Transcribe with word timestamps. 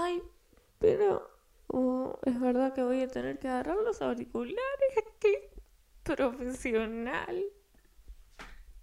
Ay, 0.00 0.22
pero 0.78 1.28
uh, 1.72 2.12
es 2.24 2.38
verdad 2.38 2.72
que 2.72 2.84
voy 2.84 3.02
a 3.02 3.08
tener 3.08 3.40
que 3.40 3.48
agarrar 3.48 3.78
los 3.78 4.00
auriculares. 4.00 4.56
¡Qué 5.18 5.50
profesional! 6.04 7.44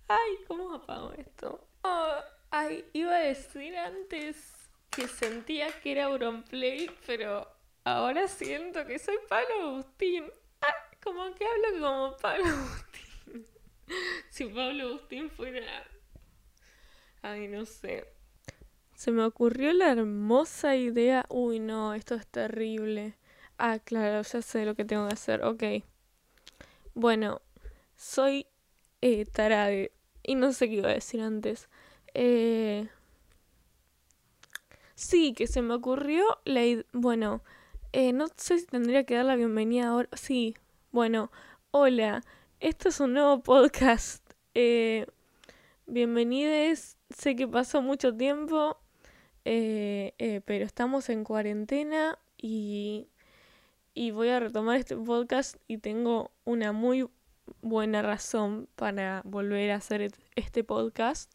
Ay, 0.10 0.32
¿cómo 0.46 0.74
apago 0.74 1.14
esto? 1.14 1.70
Oh, 1.84 2.16
ay, 2.52 2.84
iba 2.92 3.16
a 3.16 3.20
decir 3.20 3.78
antes 3.78 4.70
que 4.90 5.08
sentía 5.08 5.68
que 5.80 5.94
era 5.94 6.06
Auronplay, 6.06 6.92
pero 7.08 7.48
ahora 7.86 8.28
siento 8.28 8.86
que 8.86 9.00
soy 9.00 9.16
Pablo 9.30 9.70
Agustín. 9.70 10.30
Ah, 10.60 10.98
como 11.02 11.34
que 11.34 11.46
hablo 11.46 11.80
como 11.80 12.18
Pablo 12.18 12.46
Agustín. 12.46 13.48
si 14.30 14.46
Pablo 14.48 14.88
Agustín 14.88 15.30
fuera... 15.30 15.88
Ay, 17.22 17.48
no 17.48 17.66
sé. 17.66 18.15
Se 18.96 19.12
me 19.12 19.24
ocurrió 19.26 19.74
la 19.74 19.92
hermosa 19.92 20.76
idea. 20.78 21.26
Uy, 21.30 21.60
no, 21.60 21.94
esto 21.94 22.16
es 22.16 22.26
terrible. 22.28 23.18
Ah, 23.58 23.80
claro, 23.80 24.22
ya 24.22 24.42
sé 24.42 24.66
lo 24.66 24.76
que 24.76 24.86
tengo 24.86 25.08
que 25.08 25.14
hacer. 25.14 25.44
Ok. 25.44 25.64
Bueno, 26.94 27.42
soy 27.98 28.48
eh, 29.02 29.26
Tarade. 29.26 29.92
Y 30.24 30.36
no 30.36 30.54
sé 30.54 30.70
qué 30.70 30.76
iba 30.76 30.90
a 30.90 30.94
decir 30.94 31.22
antes. 31.22 31.70
Eh... 32.14 32.88
Sí, 34.96 35.34
que 35.34 35.48
se 35.48 35.62
me 35.62 35.74
ocurrió 35.74 36.24
la. 36.46 36.62
Bueno, 36.94 37.44
eh, 37.92 38.14
no 38.14 38.28
sé 38.38 38.60
si 38.60 38.66
tendría 38.66 39.04
que 39.06 39.16
dar 39.16 39.26
la 39.26 39.36
bienvenida 39.36 39.90
ahora. 39.90 40.10
Sí, 40.14 40.56
bueno, 40.92 41.32
hola. 41.72 42.24
Esto 42.62 42.90
es 42.90 43.00
un 43.02 43.14
nuevo 43.14 43.44
podcast. 43.44 44.24
Eh, 44.54 45.06
bienvenidos. 45.86 46.98
Sé 47.10 47.36
que 47.36 47.46
pasó 47.48 47.82
mucho 47.82 48.16
tiempo. 48.16 48.80
Eh, 49.46 50.14
eh, 50.18 50.42
pero 50.44 50.66
estamos 50.66 51.10
en 51.10 51.24
cuarentena 51.24 52.18
y, 52.38 53.08
voy 54.14 54.30
a 54.30 54.40
retomar 54.40 54.78
este 54.78 54.98
podcast 54.98 55.58
y 55.68 55.78
tengo 55.78 56.32
una 56.44 56.72
muy 56.72 57.08
buena 57.62 58.02
razón 58.02 58.68
para 58.76 59.22
volver 59.26 59.72
a 59.72 59.76
hacer 59.76 60.12
este 60.36 60.64
podcast. 60.64 61.32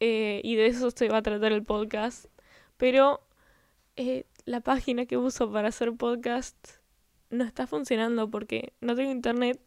Eh, 0.00 0.40
y 0.44 0.56
de 0.56 0.66
eso 0.66 0.90
se 0.90 1.08
va 1.08 1.18
a 1.18 1.22
tratar 1.22 1.52
el 1.52 1.64
podcast. 1.64 2.26
Pero 2.76 3.20
eh, 3.96 4.26
la 4.44 4.60
página 4.60 5.06
que 5.06 5.16
uso 5.16 5.50
para 5.52 5.68
hacer 5.68 5.92
podcast 5.94 6.56
no 7.30 7.44
está 7.44 7.66
funcionando 7.66 8.30
porque 8.30 8.72
no 8.80 8.94
tengo 8.94 9.10
internet 9.10 9.60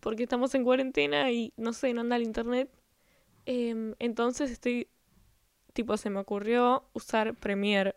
porque 0.00 0.24
estamos 0.24 0.54
en 0.54 0.64
cuarentena 0.64 1.30
y 1.32 1.52
no 1.56 1.72
sé, 1.72 1.94
no 1.94 2.02
anda 2.02 2.16
el 2.16 2.22
internet. 2.22 2.70
Em, 3.46 3.94
entonces 3.98 4.50
estoy 4.50 4.88
tipo 5.74 5.98
se 5.98 6.08
me 6.08 6.20
ocurrió 6.20 6.84
usar 6.94 7.34
Premiere. 7.34 7.94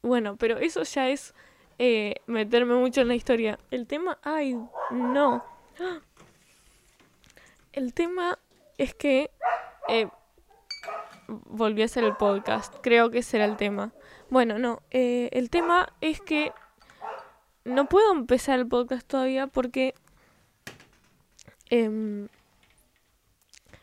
Bueno, 0.00 0.36
pero 0.36 0.58
eso 0.58 0.82
ya 0.84 1.10
es 1.10 1.34
eh, 1.78 2.14
meterme 2.26 2.74
mucho 2.74 3.02
en 3.02 3.08
la 3.08 3.14
historia. 3.14 3.58
El 3.70 3.86
tema, 3.86 4.18
ay, 4.22 4.56
no. 4.90 5.44
El 7.72 7.94
tema 7.94 8.38
es 8.76 8.94
que 8.94 9.30
eh, 9.88 10.08
volví 11.26 11.82
a 11.82 11.86
hacer 11.86 12.04
el 12.04 12.14
podcast. 12.16 12.74
Creo 12.82 13.10
que 13.10 13.20
ese 13.20 13.38
era 13.38 13.46
el 13.46 13.56
tema. 13.56 13.92
Bueno, 14.28 14.58
no. 14.58 14.82
Eh, 14.90 15.30
el 15.32 15.48
tema 15.48 15.90
es 16.02 16.20
que 16.20 16.52
no 17.64 17.88
puedo 17.88 18.12
empezar 18.12 18.58
el 18.58 18.68
podcast 18.68 19.06
todavía 19.06 19.46
porque 19.46 19.94
em, 21.70 22.28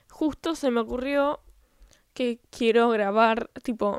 justo 0.09 0.53
se 0.53 0.69
me 0.69 0.81
ocurrió 0.81 1.39
que 2.19 2.41
quiero 2.49 2.89
grabar, 2.89 3.49
tipo, 3.63 3.97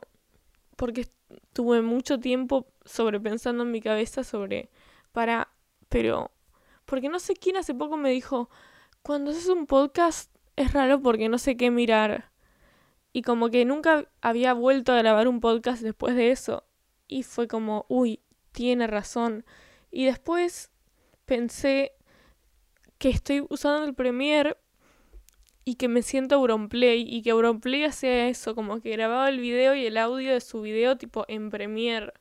porque 0.76 1.08
tuve 1.54 1.80
mucho 1.80 2.20
tiempo 2.20 2.66
sobrepensando 2.84 3.62
en 3.62 3.70
mi 3.70 3.80
cabeza 3.80 4.24
sobre 4.24 4.68
para, 5.10 5.48
pero, 5.88 6.30
porque 6.84 7.08
no 7.08 7.18
sé 7.18 7.32
quién 7.32 7.56
hace 7.56 7.72
poco 7.72 7.96
me 7.96 8.10
dijo, 8.10 8.50
cuando 9.00 9.30
haces 9.30 9.48
un 9.48 9.64
podcast 9.64 10.30
es 10.56 10.74
raro 10.74 11.00
porque 11.00 11.30
no 11.30 11.38
sé 11.38 11.56
qué 11.56 11.70
mirar. 11.70 12.30
Y 13.14 13.22
como 13.22 13.48
que 13.48 13.64
nunca 13.64 14.06
había 14.20 14.52
vuelto 14.52 14.92
a 14.92 14.98
grabar 14.98 15.26
un 15.26 15.40
podcast 15.40 15.80
después 15.80 16.14
de 16.14 16.30
eso. 16.30 16.64
Y 17.08 17.22
fue 17.22 17.48
como, 17.48 17.86
uy, 17.88 18.20
tiene 18.52 18.86
razón. 18.86 19.46
Y 19.90 20.04
después 20.04 20.70
pensé 21.24 21.94
que 22.98 23.08
estoy 23.08 23.46
usando 23.48 23.86
el 23.86 23.94
Premiere 23.94 24.58
y 25.70 25.76
que 25.76 25.86
me 25.86 26.02
siento 26.02 26.34
Auronplay 26.34 27.06
y 27.08 27.22
que 27.22 27.30
Auronplay 27.30 27.84
hacía 27.84 28.26
eso, 28.26 28.56
como 28.56 28.80
que 28.80 28.90
grababa 28.90 29.28
el 29.28 29.38
video 29.38 29.76
y 29.76 29.86
el 29.86 29.98
audio 29.98 30.32
de 30.32 30.40
su 30.40 30.62
video 30.62 30.96
tipo 30.98 31.24
en 31.28 31.48
Premiere. 31.48 32.12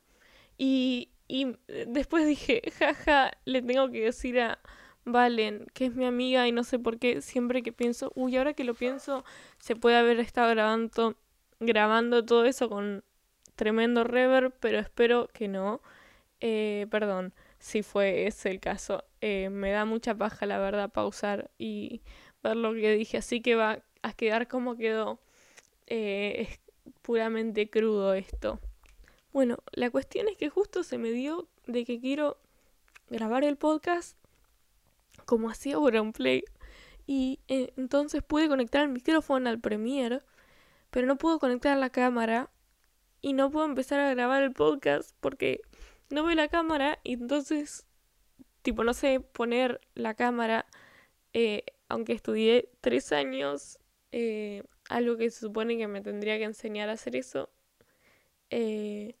Y, 0.56 1.08
y 1.26 1.56
después 1.88 2.28
dije, 2.28 2.62
jaja, 2.78 3.32
le 3.46 3.60
tengo 3.62 3.90
que 3.90 4.04
decir 4.04 4.38
a 4.38 4.60
Valen, 5.04 5.66
que 5.74 5.86
es 5.86 5.96
mi 5.96 6.04
amiga 6.06 6.46
y 6.46 6.52
no 6.52 6.62
sé 6.62 6.78
por 6.78 7.00
qué, 7.00 7.22
siempre 7.22 7.64
que 7.64 7.72
pienso, 7.72 8.12
uy, 8.14 8.36
ahora 8.36 8.52
que 8.54 8.62
lo 8.62 8.74
pienso, 8.74 9.24
se 9.58 9.74
puede 9.74 9.96
haber 9.96 10.20
estado 10.20 10.48
grabando, 10.50 11.16
grabando 11.58 12.24
todo 12.24 12.44
eso 12.44 12.68
con 12.68 13.02
tremendo 13.56 14.04
reverb, 14.04 14.54
pero 14.60 14.78
espero 14.78 15.26
que 15.32 15.48
no. 15.48 15.80
Eh, 16.40 16.86
perdón, 16.90 17.34
si 17.58 17.82
fue 17.82 18.28
ese 18.28 18.50
el 18.50 18.60
caso. 18.60 19.04
Eh, 19.20 19.50
me 19.50 19.72
da 19.72 19.84
mucha 19.84 20.14
paja, 20.14 20.46
la 20.46 20.58
verdad, 20.58 20.90
pausar 20.92 21.50
y 21.58 22.00
ver 22.42 22.56
lo 22.56 22.74
que 22.74 22.92
dije, 22.92 23.18
así 23.18 23.40
que 23.40 23.54
va 23.54 23.82
a 24.02 24.12
quedar 24.12 24.48
como 24.48 24.76
quedó. 24.76 25.20
Eh, 25.86 26.46
es 26.48 26.60
puramente 27.02 27.68
crudo 27.68 28.14
esto. 28.14 28.60
Bueno, 29.32 29.58
la 29.72 29.90
cuestión 29.90 30.28
es 30.28 30.36
que 30.36 30.48
justo 30.48 30.82
se 30.82 30.98
me 30.98 31.10
dio 31.10 31.48
de 31.66 31.84
que 31.84 32.00
quiero 32.00 32.38
grabar 33.08 33.44
el 33.44 33.56
podcast 33.56 34.16
como 35.24 35.50
hacía 35.50 35.76
Play 36.14 36.44
y 37.06 37.40
eh, 37.48 37.72
entonces 37.76 38.22
pude 38.22 38.48
conectar 38.48 38.82
el 38.82 38.88
micrófono 38.88 39.48
al 39.48 39.60
Premiere, 39.60 40.20
pero 40.90 41.06
no 41.06 41.16
puedo 41.16 41.38
conectar 41.38 41.76
la 41.76 41.90
cámara 41.90 42.50
y 43.20 43.32
no 43.32 43.50
puedo 43.50 43.66
empezar 43.66 44.00
a 44.00 44.14
grabar 44.14 44.42
el 44.42 44.52
podcast 44.52 45.14
porque 45.20 45.60
no 46.08 46.24
veo 46.24 46.34
la 46.34 46.48
cámara 46.48 46.98
y 47.04 47.14
entonces 47.14 47.86
tipo 48.62 48.84
no 48.84 48.94
sé 48.94 49.20
poner 49.20 49.80
la 49.94 50.14
cámara 50.14 50.66
eh, 51.32 51.64
aunque 51.90 52.12
estudié 52.12 52.70
tres 52.80 53.12
años, 53.12 53.78
eh, 54.12 54.62
algo 54.88 55.16
que 55.16 55.28
se 55.28 55.40
supone 55.40 55.76
que 55.76 55.88
me 55.88 56.00
tendría 56.00 56.38
que 56.38 56.44
enseñar 56.44 56.88
a 56.88 56.92
hacer 56.92 57.16
eso. 57.16 57.50
Eh, 58.48 59.16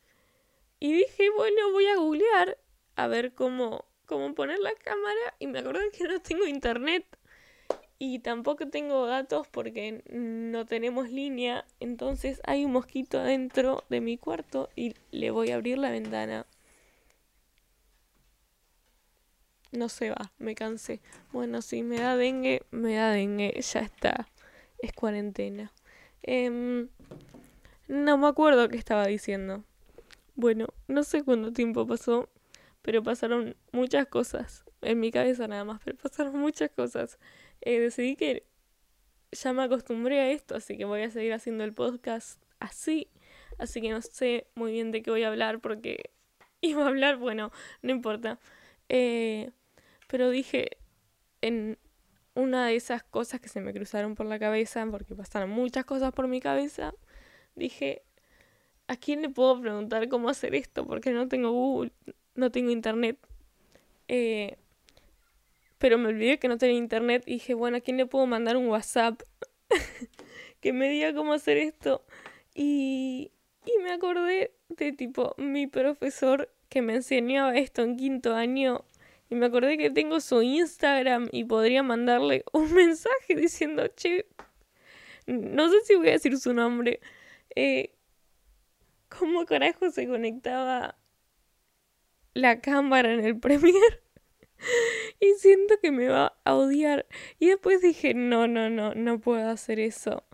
y 0.78 0.92
dije, 0.92 1.30
bueno, 1.36 1.72
voy 1.72 1.86
a 1.86 1.96
googlear 1.96 2.58
a 2.94 3.08
ver 3.08 3.34
cómo, 3.34 3.86
cómo 4.06 4.34
poner 4.34 4.60
la 4.60 4.72
cámara. 4.74 5.34
Y 5.40 5.48
me 5.48 5.58
acordé 5.58 5.90
que 5.90 6.04
no 6.04 6.20
tengo 6.20 6.46
internet. 6.46 7.04
Y 7.98 8.20
tampoco 8.20 8.68
tengo 8.68 9.04
datos 9.06 9.48
porque 9.48 10.02
no 10.08 10.64
tenemos 10.64 11.10
línea. 11.10 11.66
Entonces 11.80 12.40
hay 12.44 12.64
un 12.64 12.72
mosquito 12.72 13.18
adentro 13.18 13.84
de 13.90 14.00
mi 14.00 14.16
cuarto 14.16 14.70
y 14.76 14.94
le 15.10 15.32
voy 15.32 15.50
a 15.50 15.56
abrir 15.56 15.76
la 15.76 15.90
ventana. 15.90 16.46
No 19.72 19.88
se 19.88 20.10
va, 20.10 20.32
me 20.38 20.54
cansé. 20.54 21.00
Bueno, 21.32 21.62
si 21.62 21.82
me 21.82 21.98
da 21.98 22.16
dengue, 22.16 22.62
me 22.70 22.94
da 22.94 23.10
dengue, 23.10 23.58
ya 23.60 23.80
está. 23.80 24.28
Es 24.78 24.92
cuarentena. 24.92 25.72
Em, 26.22 26.88
no 27.88 28.18
me 28.18 28.28
acuerdo 28.28 28.68
qué 28.68 28.76
estaba 28.76 29.06
diciendo. 29.06 29.64
Bueno, 30.34 30.68
no 30.88 31.02
sé 31.02 31.22
cuánto 31.22 31.52
tiempo 31.52 31.86
pasó, 31.86 32.28
pero 32.82 33.02
pasaron 33.02 33.56
muchas 33.72 34.06
cosas. 34.06 34.64
En 34.82 35.00
mi 35.00 35.10
cabeza 35.10 35.46
nada 35.48 35.64
más, 35.64 35.80
pero 35.84 35.96
pasaron 35.98 36.38
muchas 36.38 36.70
cosas. 36.70 37.18
Eh, 37.60 37.78
decidí 37.80 38.16
que 38.16 38.46
ya 39.32 39.52
me 39.52 39.62
acostumbré 39.62 40.20
a 40.20 40.30
esto, 40.30 40.56
así 40.56 40.76
que 40.76 40.84
voy 40.84 41.02
a 41.02 41.10
seguir 41.10 41.32
haciendo 41.32 41.64
el 41.64 41.74
podcast 41.74 42.42
así. 42.58 43.08
Así 43.58 43.80
que 43.80 43.90
no 43.90 44.00
sé 44.02 44.46
muy 44.54 44.72
bien 44.72 44.90
de 44.92 45.02
qué 45.02 45.10
voy 45.10 45.22
a 45.22 45.28
hablar 45.28 45.60
porque 45.60 46.10
iba 46.60 46.84
a 46.84 46.88
hablar, 46.88 47.16
bueno, 47.16 47.52
no 47.82 47.90
importa. 47.90 48.38
Eh, 48.88 49.50
pero 50.10 50.28
dije, 50.28 50.78
en 51.40 51.78
una 52.34 52.66
de 52.66 52.74
esas 52.74 53.04
cosas 53.04 53.40
que 53.40 53.48
se 53.48 53.60
me 53.60 53.72
cruzaron 53.72 54.16
por 54.16 54.26
la 54.26 54.40
cabeza, 54.40 54.84
porque 54.90 55.14
pasaron 55.14 55.50
muchas 55.50 55.84
cosas 55.84 56.12
por 56.12 56.26
mi 56.26 56.40
cabeza, 56.40 56.92
dije, 57.54 58.02
¿a 58.88 58.96
quién 58.96 59.22
le 59.22 59.28
puedo 59.28 59.60
preguntar 59.60 60.08
cómo 60.08 60.28
hacer 60.28 60.56
esto? 60.56 60.84
Porque 60.84 61.12
no 61.12 61.28
tengo 61.28 61.52
Google, 61.52 61.92
no 62.34 62.50
tengo 62.50 62.72
internet. 62.72 63.18
Eh, 64.08 64.56
pero 65.78 65.96
me 65.96 66.08
olvidé 66.08 66.40
que 66.40 66.48
no 66.48 66.58
tenía 66.58 66.76
internet 66.76 67.22
y 67.26 67.34
dije, 67.34 67.54
bueno, 67.54 67.76
¿a 67.76 67.80
quién 67.80 67.96
le 67.96 68.06
puedo 68.06 68.26
mandar 68.26 68.56
un 68.56 68.66
WhatsApp 68.66 69.22
que 70.60 70.72
me 70.72 70.88
diga 70.88 71.14
cómo 71.14 71.34
hacer 71.34 71.56
esto? 71.56 72.04
Y, 72.52 73.30
y 73.64 73.82
me 73.82 73.92
acordé 73.92 74.52
de 74.68 74.92
tipo 74.92 75.36
mi 75.38 75.68
profesor 75.68 76.52
que 76.68 76.82
me 76.82 76.96
enseñaba 76.96 77.56
esto 77.56 77.82
en 77.82 77.96
quinto 77.96 78.34
año 78.34 78.84
y 79.30 79.36
me 79.36 79.46
acordé 79.46 79.78
que 79.78 79.90
tengo 79.90 80.20
su 80.20 80.42
Instagram 80.42 81.28
y 81.30 81.44
podría 81.44 81.84
mandarle 81.84 82.44
un 82.52 82.72
mensaje 82.74 83.36
diciendo, 83.36 83.86
che, 83.88 84.26
no 85.26 85.70
sé 85.70 85.80
si 85.84 85.94
voy 85.94 86.08
a 86.08 86.12
decir 86.12 86.36
su 86.36 86.52
nombre. 86.52 87.00
Eh, 87.54 87.94
cómo 89.08 89.46
carajo 89.46 89.90
se 89.90 90.08
conectaba 90.08 90.98
la 92.34 92.60
cámara 92.60 93.12
en 93.12 93.24
el 93.24 93.38
Premiere. 93.40 94.02
y 95.20 95.32
siento 95.38 95.74
que 95.80 95.92
me 95.92 96.08
va 96.08 96.36
a 96.44 96.54
odiar. 96.54 97.06
Y 97.38 97.48
después 97.48 97.80
dije, 97.82 98.14
no, 98.14 98.48
no, 98.48 98.68
no, 98.68 98.94
no 98.94 99.20
puedo 99.20 99.48
hacer 99.48 99.78
eso. 99.78 100.24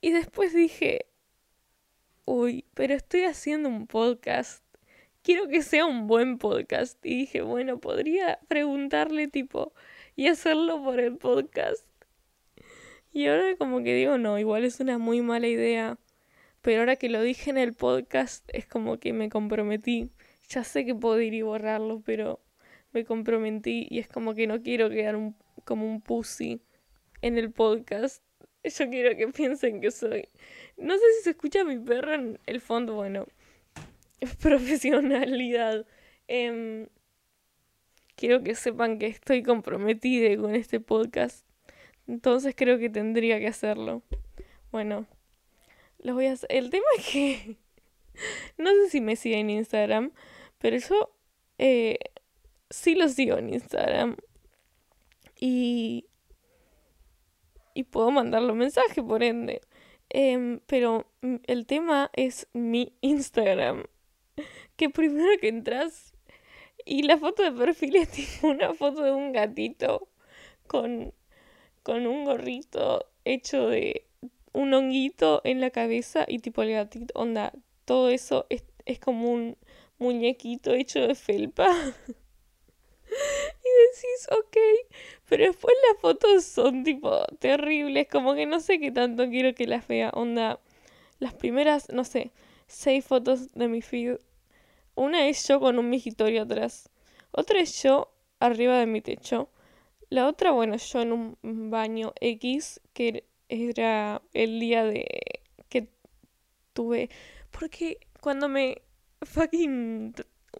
Y 0.00 0.12
después 0.12 0.54
dije, 0.54 1.06
uy, 2.26 2.66
pero 2.74 2.94
estoy 2.94 3.24
haciendo 3.24 3.68
un 3.68 3.86
podcast. 3.88 4.63
Quiero 5.24 5.48
que 5.48 5.62
sea 5.62 5.86
un 5.86 6.06
buen 6.06 6.36
podcast. 6.36 6.98
Y 7.02 7.16
dije, 7.16 7.40
bueno, 7.40 7.80
podría 7.80 8.38
preguntarle 8.46 9.26
tipo 9.26 9.72
y 10.16 10.26
hacerlo 10.26 10.84
por 10.84 11.00
el 11.00 11.16
podcast. 11.16 11.86
Y 13.10 13.26
ahora 13.28 13.56
como 13.56 13.82
que 13.82 13.94
digo, 13.94 14.18
no, 14.18 14.38
igual 14.38 14.64
es 14.64 14.80
una 14.80 14.98
muy 14.98 15.22
mala 15.22 15.48
idea. 15.48 15.96
Pero 16.60 16.80
ahora 16.80 16.96
que 16.96 17.08
lo 17.08 17.22
dije 17.22 17.48
en 17.48 17.56
el 17.56 17.72
podcast 17.72 18.46
es 18.52 18.66
como 18.66 18.98
que 18.98 19.14
me 19.14 19.30
comprometí. 19.30 20.10
Ya 20.50 20.62
sé 20.62 20.84
que 20.84 20.94
puedo 20.94 21.18
ir 21.18 21.32
y 21.32 21.40
borrarlo, 21.40 22.02
pero 22.04 22.42
me 22.92 23.06
comprometí 23.06 23.86
y 23.88 24.00
es 24.00 24.08
como 24.08 24.34
que 24.34 24.46
no 24.46 24.60
quiero 24.60 24.90
quedar 24.90 25.16
un, 25.16 25.34
como 25.64 25.86
un 25.86 26.02
pussy 26.02 26.60
en 27.22 27.38
el 27.38 27.50
podcast. 27.50 28.22
Yo 28.62 28.90
quiero 28.90 29.16
que 29.16 29.28
piensen 29.28 29.80
que 29.80 29.90
soy. 29.90 30.28
No 30.76 30.92
sé 30.92 31.04
si 31.16 31.24
se 31.24 31.30
escucha 31.30 31.64
mi 31.64 31.78
perro 31.78 32.12
en 32.12 32.38
el 32.44 32.60
fondo, 32.60 32.92
bueno. 32.92 33.26
Profesionalidad. 34.42 35.86
Em, 36.28 36.88
quiero 38.16 38.42
que 38.42 38.54
sepan 38.54 38.98
que 38.98 39.06
estoy 39.06 39.42
comprometida 39.42 40.36
con 40.40 40.54
este 40.54 40.80
podcast. 40.80 41.46
Entonces 42.06 42.54
creo 42.56 42.78
que 42.78 42.90
tendría 42.90 43.38
que 43.38 43.48
hacerlo. 43.48 44.02
Bueno, 44.70 45.06
lo 45.98 46.14
voy 46.14 46.26
a 46.26 46.32
hacer. 46.32 46.50
El 46.52 46.70
tema 46.70 46.86
es 46.98 47.06
que. 47.06 47.56
no 48.58 48.70
sé 48.70 48.90
si 48.90 49.00
me 49.00 49.16
siguen 49.16 49.50
en 49.50 49.58
Instagram, 49.58 50.12
pero 50.58 50.76
yo 50.76 51.10
eh, 51.58 51.98
sí 52.70 52.94
lo 52.94 53.08
sigo 53.08 53.36
en 53.38 53.52
Instagram. 53.52 54.16
Y. 55.40 56.06
Y 57.76 57.84
puedo 57.84 58.12
mandarle 58.12 58.52
un 58.52 58.58
mensaje, 58.58 59.02
por 59.02 59.22
ende. 59.24 59.60
Em, 60.10 60.60
pero 60.66 61.10
el 61.46 61.66
tema 61.66 62.10
es 62.12 62.46
mi 62.52 62.96
Instagram. 63.00 63.84
Que 64.76 64.90
primero 64.90 65.38
que 65.40 65.48
entras 65.48 66.14
y 66.84 67.02
la 67.02 67.16
foto 67.18 67.42
de 67.42 67.52
perfil 67.52 67.96
es 67.96 68.10
tipo 68.10 68.48
una 68.48 68.74
foto 68.74 69.02
de 69.02 69.12
un 69.12 69.32
gatito 69.32 70.08
con, 70.66 71.14
con 71.82 72.06
un 72.06 72.24
gorrito 72.24 73.06
hecho 73.24 73.68
de 73.68 74.06
un 74.52 74.72
honguito 74.72 75.40
en 75.44 75.60
la 75.60 75.70
cabeza 75.70 76.24
y 76.28 76.38
tipo 76.38 76.62
el 76.62 76.72
gatito, 76.72 77.12
onda, 77.18 77.52
todo 77.84 78.08
eso 78.10 78.46
es, 78.50 78.64
es 78.84 78.98
como 78.98 79.32
un 79.32 79.56
muñequito 79.98 80.72
hecho 80.72 81.00
de 81.06 81.14
felpa. 81.14 81.68
y 83.08 83.70
decís, 83.86 84.28
ok, 84.30 84.56
pero 85.28 85.44
después 85.44 85.74
las 85.88 86.00
fotos 86.00 86.44
son 86.44 86.84
tipo 86.84 87.24
terribles, 87.38 88.06
como 88.10 88.34
que 88.34 88.46
no 88.46 88.60
sé 88.60 88.78
qué 88.78 88.90
tanto 88.90 89.28
quiero 89.28 89.54
que 89.54 89.66
las 89.66 89.86
vea, 89.88 90.10
onda, 90.10 90.60
las 91.18 91.34
primeras, 91.34 91.88
no 91.90 92.04
sé, 92.04 92.30
seis 92.66 93.04
fotos 93.04 93.52
de 93.54 93.68
mi 93.68 93.82
feed, 93.82 94.18
una 94.94 95.28
es 95.28 95.46
yo 95.48 95.60
con 95.60 95.78
un 95.78 95.90
migitorio 95.90 96.42
atrás, 96.42 96.90
otra 97.30 97.60
es 97.60 97.82
yo 97.82 98.12
arriba 98.40 98.78
de 98.78 98.86
mi 98.86 99.00
techo, 99.00 99.50
la 100.10 100.26
otra, 100.28 100.52
bueno, 100.52 100.76
yo 100.76 101.00
en 101.00 101.12
un 101.12 101.70
baño 101.70 102.12
X, 102.20 102.80
que 102.92 103.24
era 103.48 104.22
el 104.32 104.60
día 104.60 104.84
de 104.84 105.06
que 105.68 105.88
tuve, 106.72 107.10
porque 107.50 107.98
cuando 108.20 108.48
me 108.48 108.82
fucking 109.22 110.14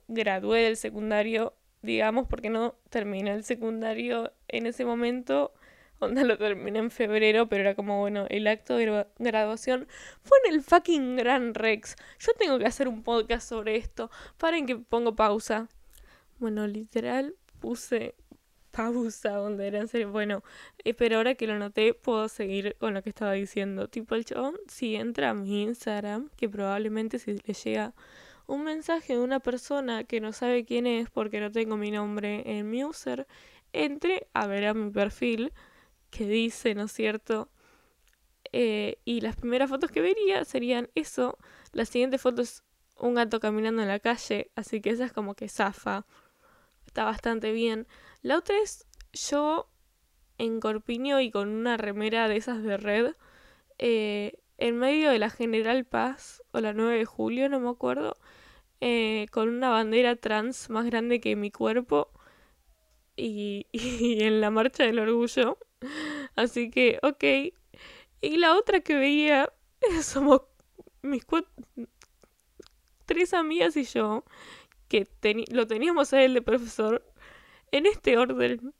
gradué 0.09 0.63
del 0.63 0.77
secundario, 0.77 1.55
digamos, 1.83 2.27
porque 2.29 2.51
no 2.51 2.75
terminé 2.91 3.33
el 3.33 3.45
secundario 3.45 4.33
en 4.49 4.67
ese 4.67 4.85
momento. 4.85 5.53
Onda 6.01 6.25
lo 6.25 6.37
terminé 6.37 6.79
en 6.79 6.91
febrero, 6.91 7.49
pero 7.49 7.63
era 7.63 7.75
como, 7.75 8.01
bueno, 8.01 8.27
el 8.29 8.47
acto 8.47 8.77
de 8.77 9.07
graduación 9.19 9.87
fue 10.23 10.39
en 10.45 10.55
el 10.55 10.63
fucking 10.63 11.17
Gran 11.17 11.55
Rex. 11.55 11.97
Yo 12.19 12.33
tengo 12.35 12.59
que 12.59 12.67
hacer 12.67 12.89
un 12.89 13.03
podcast 13.03 13.49
sobre 13.49 13.77
esto. 13.77 14.11
Paren 14.37 14.67
que 14.67 14.77
pongo 14.77 15.15
pausa. 15.15 15.69
Bueno, 16.39 16.67
literal 16.67 17.37
puse 17.61 18.15
pausa 18.71 19.31
donde 19.37 19.67
era 19.69 19.81
en. 19.81 20.13
Bueno, 20.13 20.43
eh, 20.85 20.95
pero 20.95 21.19
ahora 21.19 21.35
que 21.37 21.47
lo 21.47 21.59
noté, 21.59 21.95
puedo 21.95 22.29
seguir 22.29 22.77
con 22.79 22.93
lo 22.95 23.03
que 23.03 23.11
estaba 23.11 23.33
diciendo. 23.33 23.89
Tipo, 23.89 24.15
el 24.15 24.25
chabón, 24.25 24.57
si 24.69 24.97
entra 24.97 25.31
a 25.31 25.35
mi 25.35 25.63
Instagram, 25.63 26.29
que 26.37 26.49
probablemente 26.49 27.19
si 27.19 27.33
le 27.33 27.55
llega 27.55 27.95
un 28.47 28.65
mensaje 28.65 29.15
de 29.15 29.21
una 29.21 29.41
persona 29.41 30.05
que 30.05 30.21
no 30.21 30.33
sabe 30.33 30.65
quién 30.65 30.87
es 30.87 31.09
porque 31.09 31.41
no 31.41 31.51
tengo 31.51 31.77
mi 31.77 31.91
nombre 31.91 32.43
en 32.45 32.69
mi 32.69 32.85
user, 32.85 33.27
entre 33.73 34.27
a 34.35 34.47
ver 34.47 34.67
a 34.67 34.75
mi 34.75 34.91
perfil 34.91 35.53
que 36.17 36.27
dice, 36.27 36.75
¿no 36.75 36.85
es 36.85 36.93
cierto? 36.93 37.51
Eh, 38.53 38.99
y 39.05 39.21
las 39.21 39.37
primeras 39.37 39.69
fotos 39.69 39.91
que 39.91 40.01
vería 40.01 40.45
serían 40.45 40.89
eso. 40.95 41.39
La 41.73 41.85
siguiente 41.85 42.19
foto 42.19 42.43
es 42.43 42.63
un 42.97 43.15
gato 43.15 43.41
caminando 43.41 43.83
en 43.83 43.89
la 43.89 43.99
calle, 43.99 44.51
así 44.55 44.81
que 44.81 44.91
esa 44.91 45.05
es 45.07 45.13
como 45.13 45.35
que 45.35 45.49
zafa. 45.49 46.07
Está 46.87 47.05
bastante 47.05 47.53
bien. 47.53 47.89
La 48.23 48.39
otra 48.39 48.57
es 48.63 48.87
yo 49.13 49.69
en 50.39 50.61
Corpiño 50.61 51.21
y 51.21 51.31
con 51.31 51.49
una 51.49 51.77
remera 51.77 52.29
de 52.29 52.37
esas 52.37 52.63
de 52.63 52.77
red. 52.77 53.15
Eh, 53.79 54.39
en 54.59 54.79
medio 54.79 55.11
de 55.11 55.19
la 55.19 55.31
General 55.31 55.85
Paz 55.85 56.43
o 56.53 56.61
la 56.61 56.73
9 56.73 56.99
de 56.99 57.05
julio, 57.05 57.49
no 57.49 57.59
me 57.59 57.71
acuerdo, 57.71 58.17
eh, 58.81 59.27
con 59.33 59.49
una 59.49 59.71
bandera 59.71 60.15
trans 60.15 60.71
más 60.71 60.87
grande 60.87 61.21
que 61.21 61.35
mi 61.35 61.51
cuerpo 61.51 62.13
y, 63.17 63.67
en 64.23 64.41
la 64.41 64.51
marcha 64.51 64.85
del 64.85 64.99
orgullo. 64.99 65.59
Así 66.37 66.71
que, 66.71 66.99
ok. 67.03 67.25
Y 68.21 68.37
la 68.39 68.57
otra 68.57 68.81
que 68.81 68.95
veía 68.95 69.53
somos 70.03 70.43
mis 71.03 71.25
tres 73.07 73.35
amigas 73.35 73.77
y 73.77 73.85
yo, 73.85 74.25
que 74.89 75.07
lo 75.51 75.67
teníamos 75.67 76.13
a 76.13 76.23
él 76.23 76.35
de 76.35 76.43
profesor 76.43 77.05
en 77.73 77.87
este 77.87 78.17
orden. 78.17 78.75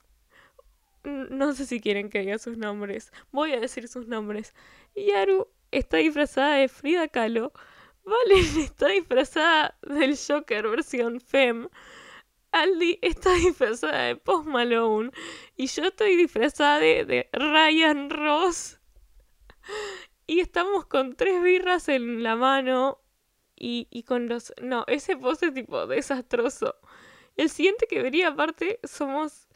No 1.03 1.53
sé 1.53 1.65
si 1.67 1.79
quieren 1.79 2.09
que 2.09 2.19
diga 2.19 2.39
sus 2.39 2.57
nombres. 2.57 3.11
Voy 3.31 3.53
a 3.53 3.59
decir 3.59 3.87
sus 3.87 4.07
nombres. 4.07 4.55
Yaru 4.95 5.47
está 5.71 5.97
disfrazada 5.97 6.55
de 6.55 6.67
Frida 6.67 7.07
Kahlo. 7.07 7.53
Valen 8.03 8.45
está 8.59 8.87
disfrazada 8.87 9.77
del 9.83 10.17
Joker 10.17 10.67
versión 10.67 11.19
Fem. 11.19 11.69
Aldi 12.55 12.99
está 13.01 13.33
disfrazada 13.33 14.03
de 14.03 14.15
Post 14.15 14.47
Malone. 14.47 15.11
Y 15.57 15.67
yo 15.67 15.83
estoy 15.83 16.15
disfrazada 16.15 16.79
de, 16.79 17.29
Ryan 17.33 18.09
Ross. 18.09 18.79
Y 20.25 20.39
estamos 20.39 20.85
con 20.85 21.15
tres 21.15 21.41
birras 21.43 21.89
en 21.89 22.23
la 22.23 22.35
mano. 22.35 22.99
Y, 23.57 23.87
y 23.91 24.03
con 24.03 24.27
los... 24.27 24.53
No, 24.61 24.85
ese 24.87 25.17
pose 25.17 25.51
tipo 25.51 25.85
desastroso. 25.85 26.75
El 27.35 27.49
siguiente 27.49 27.87
que 27.87 28.01
vería 28.01 28.29
aparte 28.29 28.79
somos 28.83 29.49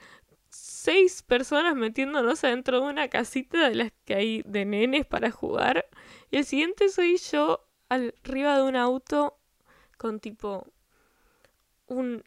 seis 0.50 1.22
personas 1.22 1.76
metiéndonos 1.76 2.44
adentro 2.44 2.82
de 2.82 2.88
una 2.88 3.08
casita 3.08 3.70
de 3.70 3.76
las 3.76 3.92
que 4.04 4.16
hay 4.16 4.42
de 4.46 4.66
nenes 4.66 5.06
para 5.06 5.32
jugar. 5.32 5.88
Y 6.32 6.38
el 6.38 6.46
siguiente 6.46 6.90
soy 6.90 7.18
yo 7.18 7.66
arriba 7.88 8.58
de 8.58 8.64
un 8.64 8.76
auto 8.76 9.38
con 9.98 10.20
tipo 10.20 10.68
un 11.88 12.24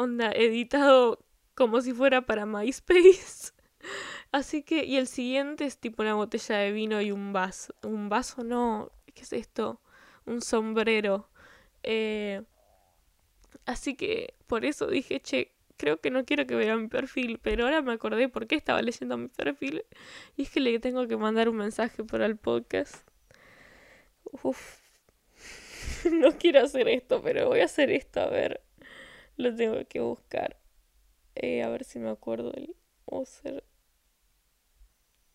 onda 0.00 0.32
editado 0.32 1.24
como 1.54 1.80
si 1.80 1.92
fuera 1.92 2.22
para 2.22 2.46
MySpace. 2.46 3.52
Así 4.32 4.62
que, 4.62 4.84
y 4.84 4.96
el 4.96 5.06
siguiente 5.06 5.64
es 5.64 5.78
tipo 5.78 6.02
una 6.02 6.14
botella 6.14 6.56
de 6.58 6.72
vino 6.72 7.00
y 7.00 7.12
un 7.12 7.32
vaso. 7.32 7.74
Un 7.82 8.08
vaso 8.08 8.44
no, 8.44 8.92
¿qué 9.14 9.22
es 9.22 9.32
esto? 9.32 9.80
Un 10.26 10.40
sombrero. 10.40 11.28
Eh, 11.82 12.42
así 13.66 13.96
que 13.96 14.34
por 14.46 14.64
eso 14.64 14.86
dije, 14.86 15.20
che, 15.20 15.52
creo 15.76 16.00
que 16.00 16.10
no 16.10 16.24
quiero 16.24 16.46
que 16.46 16.54
vea 16.54 16.76
mi 16.76 16.88
perfil, 16.88 17.38
pero 17.42 17.64
ahora 17.64 17.82
me 17.82 17.92
acordé 17.92 18.28
por 18.28 18.46
qué 18.46 18.54
estaba 18.56 18.82
leyendo 18.82 19.16
mi 19.16 19.28
perfil. 19.28 19.84
Y 20.36 20.42
es 20.42 20.50
que 20.50 20.60
le 20.60 20.78
tengo 20.78 21.08
que 21.08 21.16
mandar 21.16 21.48
un 21.48 21.56
mensaje 21.56 22.04
para 22.04 22.26
el 22.26 22.36
podcast. 22.36 23.08
Uf. 24.42 24.80
no 26.12 26.32
quiero 26.38 26.60
hacer 26.60 26.88
esto, 26.88 27.22
pero 27.22 27.48
voy 27.48 27.60
a 27.60 27.64
hacer 27.64 27.90
esto, 27.90 28.20
a 28.20 28.28
ver. 28.28 28.62
Lo 29.40 29.54
tengo 29.54 29.82
que 29.88 30.00
buscar. 30.00 30.58
Eh, 31.34 31.62
a 31.62 31.70
ver 31.70 31.84
si 31.84 31.98
me 31.98 32.10
acuerdo 32.10 32.50
del 32.50 32.76
user. 33.06 33.64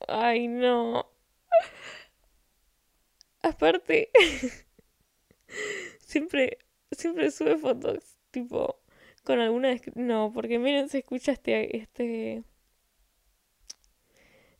Ay, 0.08 0.48
no. 0.48 1.08
Aparte, 3.42 4.12
siempre, 6.00 6.60
siempre 6.92 7.32
sube 7.32 7.58
fotos, 7.58 8.20
tipo, 8.30 8.80
con 9.24 9.40
alguna 9.40 9.76
No, 9.96 10.32
porque 10.32 10.60
miren, 10.60 10.88
se 10.90 11.00
escucha 11.00 11.32
este, 11.32 11.78
este, 11.78 12.44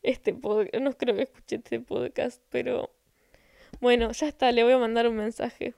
este 0.02 0.34
podcast. 0.34 0.74
No 0.82 0.92
creo 0.94 1.14
que 1.14 1.22
escuche 1.22 1.56
este 1.56 1.78
podcast, 1.78 2.42
pero 2.50 2.90
bueno, 3.80 4.10
ya 4.10 4.26
está, 4.26 4.50
le 4.50 4.64
voy 4.64 4.72
a 4.72 4.78
mandar 4.78 5.06
un 5.06 5.16
mensaje. 5.16 5.74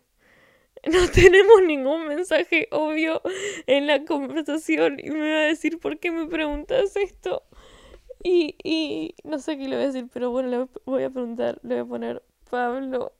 no 0.92 1.08
tenemos 1.10 1.62
ningún 1.62 2.06
mensaje 2.06 2.68
obvio 2.70 3.22
en 3.66 3.86
la 3.86 4.04
conversación 4.04 4.98
y 4.98 5.10
me 5.10 5.32
va 5.32 5.38
a 5.40 5.46
decir, 5.46 5.78
¿por 5.78 5.98
qué 5.98 6.10
me 6.10 6.26
preguntas 6.26 6.96
esto? 6.96 7.42
Y, 8.22 8.56
y 8.62 9.14
no 9.24 9.38
sé 9.38 9.56
qué 9.56 9.68
le 9.68 9.76
voy 9.76 9.84
a 9.84 9.86
decir, 9.88 10.08
pero 10.12 10.30
bueno, 10.30 10.48
le 10.48 10.68
voy 10.84 11.02
a 11.04 11.10
preguntar, 11.10 11.60
le 11.62 11.76
voy 11.76 11.84
a 11.84 11.88
poner 11.88 12.22
Pablo, 12.50 13.12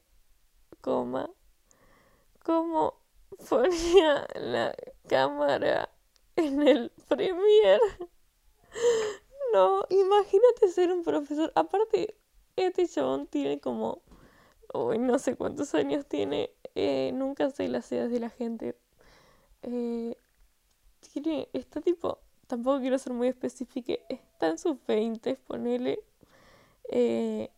coma, 0.80 1.30
¿cómo 2.42 3.00
ponía 3.48 4.26
la 4.34 4.74
cámara 5.08 5.90
en 6.36 6.66
el 6.66 6.92
premier? 7.08 7.80
No, 9.52 9.84
imagínate 9.88 10.68
ser 10.68 10.92
un 10.92 11.02
profesor. 11.02 11.50
Aparte, 11.54 12.14
este 12.56 12.86
chabón 12.86 13.26
tiene 13.26 13.60
como, 13.60 14.02
uy, 14.74 14.98
no 14.98 15.18
sé 15.18 15.36
cuántos 15.36 15.74
años 15.74 16.06
tiene, 16.06 16.50
eh, 16.80 17.11
nunca 17.12 17.50
sé 17.50 17.66
las 17.66 17.90
edades 17.90 18.12
de 18.12 18.20
la 18.20 18.30
gente. 18.30 18.76
Eh, 19.62 20.16
tiene, 21.12 21.49
está 21.52 21.80
tipo, 21.80 22.20
tampoco 22.47 22.78
quiero 22.78 22.97
ser 22.99 23.14
muy 23.14 23.26
específica, 23.26 23.94
está 24.08 24.50
en 24.50 24.58
sus 24.58 24.76
20, 24.87 25.35
ponele. 25.44 25.99
Eh, 26.88 27.50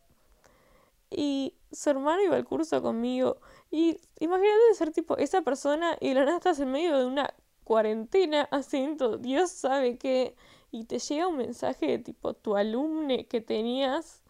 y 1.11 1.53
su 1.71 1.91
hermano 1.91 2.23
iba 2.23 2.35
al 2.35 2.45
curso 2.45 2.81
conmigo. 2.81 3.37
Y 3.69 3.99
imagínate 4.19 4.73
ser 4.73 4.91
tipo 4.91 5.15
esa 5.17 5.43
persona 5.43 5.95
y 5.99 6.15
la 6.15 6.25
nada 6.25 6.37
estás 6.37 6.59
en 6.59 6.71
medio 6.71 6.97
de 6.97 7.05
una 7.05 7.31
cuarentena 7.63 8.47
haciendo 8.51 9.17
Dios 9.19 9.51
sabe 9.51 9.99
qué. 9.99 10.35
Y 10.71 10.85
te 10.85 10.97
llega 10.97 11.27
un 11.27 11.37
mensaje 11.37 11.85
de 11.85 11.99
tipo 11.99 12.33
tu 12.33 12.55
alumne 12.55 13.27
que 13.27 13.39
tenías 13.39 14.23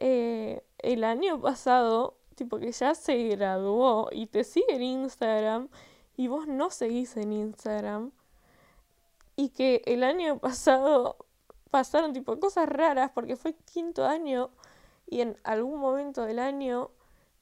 el 0.00 1.04
año 1.04 1.40
pasado 1.40 2.16
tipo 2.36 2.58
que 2.58 2.70
ya 2.70 2.94
se 2.94 3.16
graduó 3.28 4.08
y 4.12 4.26
te 4.26 4.44
sigue 4.44 4.76
en 4.76 4.82
Instagram 4.82 5.68
y 6.16 6.28
vos 6.28 6.46
no 6.46 6.70
seguís 6.70 7.16
en 7.16 7.32
Instagram. 7.32 8.12
Y 9.34 9.50
que 9.50 9.82
el 9.86 10.04
año 10.04 10.38
pasado 10.40 11.16
pasaron 11.70 12.12
tipo 12.12 12.38
cosas 12.38 12.68
raras 12.68 13.10
porque 13.12 13.36
fue 13.36 13.54
quinto 13.54 14.06
año 14.06 14.50
y 15.06 15.20
en 15.20 15.36
algún 15.44 15.80
momento 15.80 16.22
del 16.22 16.38
año 16.38 16.90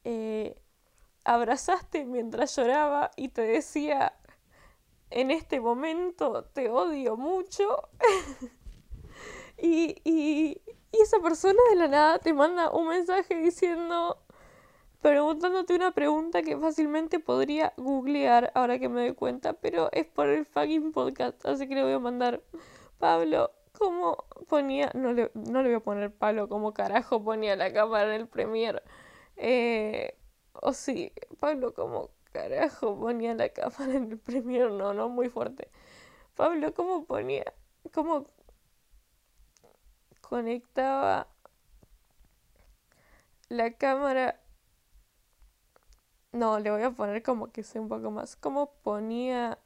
eh, 0.04 0.56
abrazaste 1.24 2.04
mientras 2.04 2.56
lloraba 2.56 3.10
y 3.16 3.28
te 3.28 3.42
decía 3.42 4.14
en 5.10 5.30
este 5.30 5.60
momento 5.60 6.44
te 6.52 6.68
odio 6.68 7.16
mucho 7.16 7.88
y, 9.58 10.00
y, 10.04 10.60
y 10.92 11.00
esa 11.00 11.20
persona 11.20 11.60
de 11.70 11.76
la 11.76 11.88
nada 11.88 12.18
te 12.18 12.32
manda 12.32 12.70
un 12.70 12.88
mensaje 12.88 13.36
diciendo 13.36 14.23
preguntándote 15.04 15.74
una 15.74 15.92
pregunta 15.92 16.40
que 16.40 16.56
fácilmente 16.56 17.20
podría 17.20 17.74
googlear 17.76 18.50
ahora 18.54 18.78
que 18.78 18.88
me 18.88 19.02
doy 19.02 19.14
cuenta, 19.14 19.52
pero 19.52 19.90
es 19.92 20.06
por 20.06 20.28
el 20.30 20.46
fucking 20.46 20.92
podcast, 20.92 21.44
así 21.44 21.68
que 21.68 21.74
le 21.74 21.82
voy 21.82 21.92
a 21.92 21.98
mandar, 21.98 22.42
Pablo, 22.98 23.50
¿cómo 23.72 24.24
ponía? 24.48 24.90
No 24.94 25.12
le, 25.12 25.30
no 25.34 25.62
le 25.62 25.68
voy 25.68 25.76
a 25.76 25.80
poner 25.80 26.10
Pablo, 26.10 26.48
¿cómo 26.48 26.72
carajo 26.72 27.22
ponía 27.22 27.54
la 27.54 27.70
cámara 27.70 28.14
en 28.14 28.22
el 28.22 28.28
Premiere? 28.28 28.80
Eh, 29.36 30.16
o 30.54 30.72
sí, 30.72 31.12
Pablo, 31.38 31.74
¿cómo 31.74 32.08
carajo 32.32 32.98
ponía 32.98 33.34
la 33.34 33.50
cámara 33.50 33.92
en 33.92 34.12
el 34.12 34.18
Premiere? 34.18 34.70
No, 34.70 34.94
no, 34.94 35.10
muy 35.10 35.28
fuerte. 35.28 35.68
Pablo, 36.34 36.72
¿cómo 36.72 37.04
ponía? 37.04 37.44
¿Cómo 37.92 38.30
conectaba 40.22 41.28
la 43.50 43.70
cámara 43.74 44.40
no, 46.34 46.58
le 46.58 46.70
voy 46.70 46.82
a 46.82 46.90
poner 46.90 47.22
como 47.22 47.52
que 47.52 47.62
sea 47.62 47.80
un 47.80 47.88
poco 47.88 48.10
más. 48.10 48.34
Como 48.34 48.72
ponía 48.82 49.58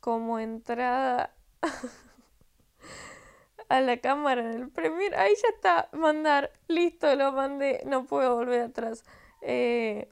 como 0.00 0.38
entrada 0.38 1.34
a 3.70 3.80
la 3.80 3.96
cámara 3.96 4.42
en 4.42 4.60
el 4.60 4.68
Premiere. 4.68 5.16
Ahí 5.16 5.32
ya 5.42 5.48
está. 5.48 5.88
Mandar. 5.92 6.52
Listo, 6.68 7.14
lo 7.14 7.32
mandé. 7.32 7.80
No 7.86 8.04
puedo 8.04 8.36
volver 8.36 8.60
atrás. 8.60 9.04
Eh, 9.40 10.10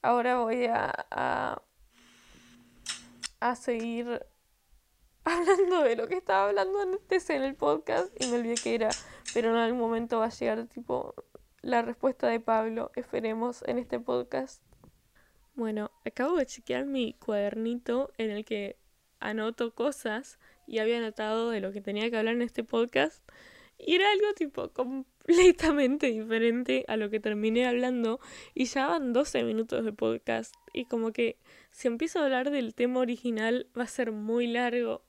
ahora 0.00 0.38
voy 0.38 0.66
a, 0.66 0.94
a, 1.10 1.60
a 3.40 3.56
seguir 3.56 4.24
hablando 5.24 5.82
de 5.82 5.96
lo 5.96 6.06
que 6.06 6.18
estaba 6.18 6.50
hablando 6.50 6.80
antes 6.80 7.28
en 7.30 7.42
el 7.42 7.56
podcast 7.56 8.12
y 8.22 8.28
me 8.28 8.38
olvidé 8.38 8.54
que 8.54 8.76
era. 8.76 8.90
Pero 9.34 9.50
en 9.50 9.56
algún 9.56 9.80
momento 9.80 10.20
va 10.20 10.26
a 10.26 10.30
llegar 10.30 10.66
tipo 10.66 11.16
la 11.62 11.82
respuesta 11.82 12.28
de 12.28 12.38
Pablo. 12.38 12.92
Esperemos 12.94 13.64
en 13.66 13.78
este 13.78 13.98
podcast. 13.98 14.67
Bueno, 15.58 15.90
acabo 16.04 16.36
de 16.36 16.46
chequear 16.46 16.86
mi 16.86 17.14
cuadernito 17.14 18.12
en 18.16 18.30
el 18.30 18.44
que 18.44 18.76
anoto 19.18 19.74
cosas 19.74 20.38
y 20.68 20.78
había 20.78 20.98
anotado 20.98 21.50
de 21.50 21.58
lo 21.58 21.72
que 21.72 21.80
tenía 21.80 22.08
que 22.08 22.16
hablar 22.16 22.36
en 22.36 22.42
este 22.42 22.62
podcast. 22.62 23.28
Y 23.76 23.96
era 23.96 24.08
algo 24.12 24.34
tipo 24.34 24.68
completamente 24.72 26.06
diferente 26.06 26.84
a 26.86 26.96
lo 26.96 27.10
que 27.10 27.18
terminé 27.18 27.66
hablando. 27.66 28.20
Y 28.54 28.66
ya 28.66 28.86
van 28.86 29.12
12 29.12 29.42
minutos 29.42 29.84
de 29.84 29.92
podcast 29.92 30.54
y 30.72 30.84
como 30.84 31.12
que 31.12 31.38
si 31.72 31.88
empiezo 31.88 32.20
a 32.20 32.26
hablar 32.26 32.52
del 32.52 32.76
tema 32.76 33.00
original 33.00 33.66
va 33.76 33.82
a 33.82 33.88
ser 33.88 34.12
muy 34.12 34.46
largo. 34.46 35.02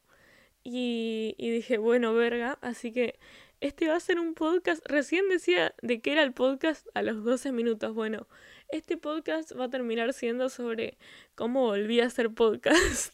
Y, 0.63 1.35
y 1.37 1.51
dije 1.51 1.77
bueno 1.77 2.15
verga 2.15 2.57
así 2.61 2.91
que 2.91 3.19
este 3.61 3.87
va 3.87 3.97
a 3.97 3.99
ser 3.99 4.19
un 4.19 4.33
podcast. 4.33 4.83
Recién 4.87 5.29
decía 5.29 5.75
de 5.83 6.01
qué 6.01 6.13
era 6.13 6.23
el 6.23 6.33
podcast 6.33 6.87
a 6.95 7.03
los 7.03 7.23
12 7.23 7.51
minutos. 7.51 7.93
Bueno 7.93 8.27
este 8.71 8.97
podcast 8.97 9.51
va 9.57 9.65
a 9.65 9.69
terminar 9.69 10.13
siendo 10.13 10.49
sobre 10.49 10.97
cómo 11.35 11.65
volví 11.65 11.99
a 12.01 12.05
hacer 12.05 12.31
podcast. 12.31 13.13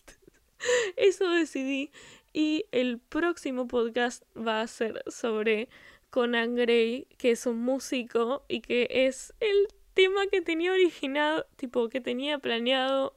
Eso 0.95 1.29
decidí. 1.29 1.91
Y 2.33 2.65
el 2.71 2.99
próximo 2.99 3.67
podcast 3.67 4.23
va 4.35 4.61
a 4.61 4.67
ser 4.67 5.03
sobre 5.07 5.69
Conan 6.09 6.55
Gray, 6.55 7.07
que 7.17 7.31
es 7.31 7.45
un 7.45 7.59
músico 7.59 8.43
y 8.49 8.61
que 8.61 8.87
es 8.89 9.33
el 9.39 9.67
tema 9.93 10.27
que 10.27 10.41
tenía 10.41 10.73
originado, 10.73 11.45
tipo 11.55 11.87
que 11.87 12.01
tenía 12.01 12.39
planeado 12.39 13.15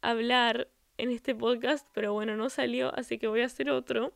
hablar 0.00 0.68
en 0.96 1.10
este 1.10 1.34
podcast, 1.34 1.86
pero 1.92 2.12
bueno, 2.12 2.36
no 2.36 2.48
salió, 2.48 2.94
así 2.94 3.18
que 3.18 3.28
voy 3.28 3.42
a 3.42 3.46
hacer 3.46 3.70
otro. 3.70 4.12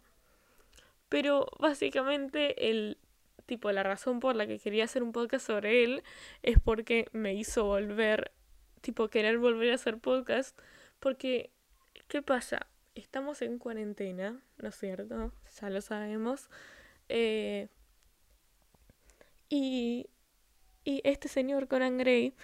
Pero 1.09 1.47
básicamente 1.61 2.71
el 2.71 2.99
tipo 3.47 3.73
la 3.73 3.83
razón 3.83 4.21
por 4.21 4.37
la 4.37 4.47
que 4.47 4.59
quería 4.59 4.85
hacer 4.85 5.03
un 5.03 5.12
podcast 5.12 5.47
sobre 5.47 5.85
él 5.85 6.03
es 6.43 6.59
porque 6.59 7.09
me 7.12 7.35
hizo 7.35 7.65
volver, 7.65 8.33
tipo 8.81 9.09
querer 9.09 9.38
volver 9.38 9.73
a 9.73 9.76
hacer 9.76 9.99
podcast, 9.99 10.59
porque, 11.00 11.50
¿qué 12.09 12.23
pasa? 12.23 12.67
Estamos 12.95 13.43
en 13.43 13.59
cuarentena, 13.59 14.41
¿no 14.59 14.69
es 14.69 14.76
cierto? 14.76 15.33
Ya 15.61 15.71
lo 15.71 15.81
sabemos. 15.81 16.49
Eh, 17.09 17.69
y, 19.49 20.07
y 20.85 21.00
este 21.05 21.29
señor 21.29 21.69
Conan 21.69 21.99
Gray, 21.99 22.35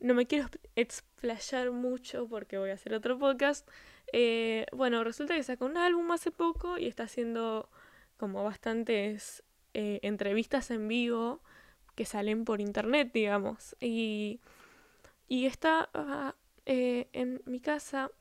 no 0.00 0.14
me 0.14 0.26
quiero 0.26 0.48
explayar 0.76 1.70
mucho 1.70 2.28
porque 2.28 2.58
voy 2.58 2.70
a 2.70 2.74
hacer 2.74 2.94
otro 2.94 3.18
podcast. 3.18 3.68
Eh, 4.12 4.66
bueno, 4.72 5.02
resulta 5.02 5.34
que 5.34 5.42
sacó 5.42 5.64
un 5.64 5.76
álbum 5.76 6.10
hace 6.12 6.30
poco 6.30 6.78
y 6.78 6.86
está 6.86 7.04
haciendo 7.04 7.70
como 8.16 8.44
bastantes 8.44 9.43
eh, 9.74 9.98
entrevistas 10.02 10.70
en 10.70 10.86
vivo 10.86 11.40
que 11.96 12.04
salen 12.04 12.44
por 12.44 12.60
internet, 12.60 13.10
digamos. 13.12 13.76
Y, 13.80 14.40
y 15.28 15.46
está 15.46 15.90
ah, 15.94 16.36
eh, 16.64 17.08
en 17.12 17.42
mi 17.44 17.58
casa, 17.58 18.12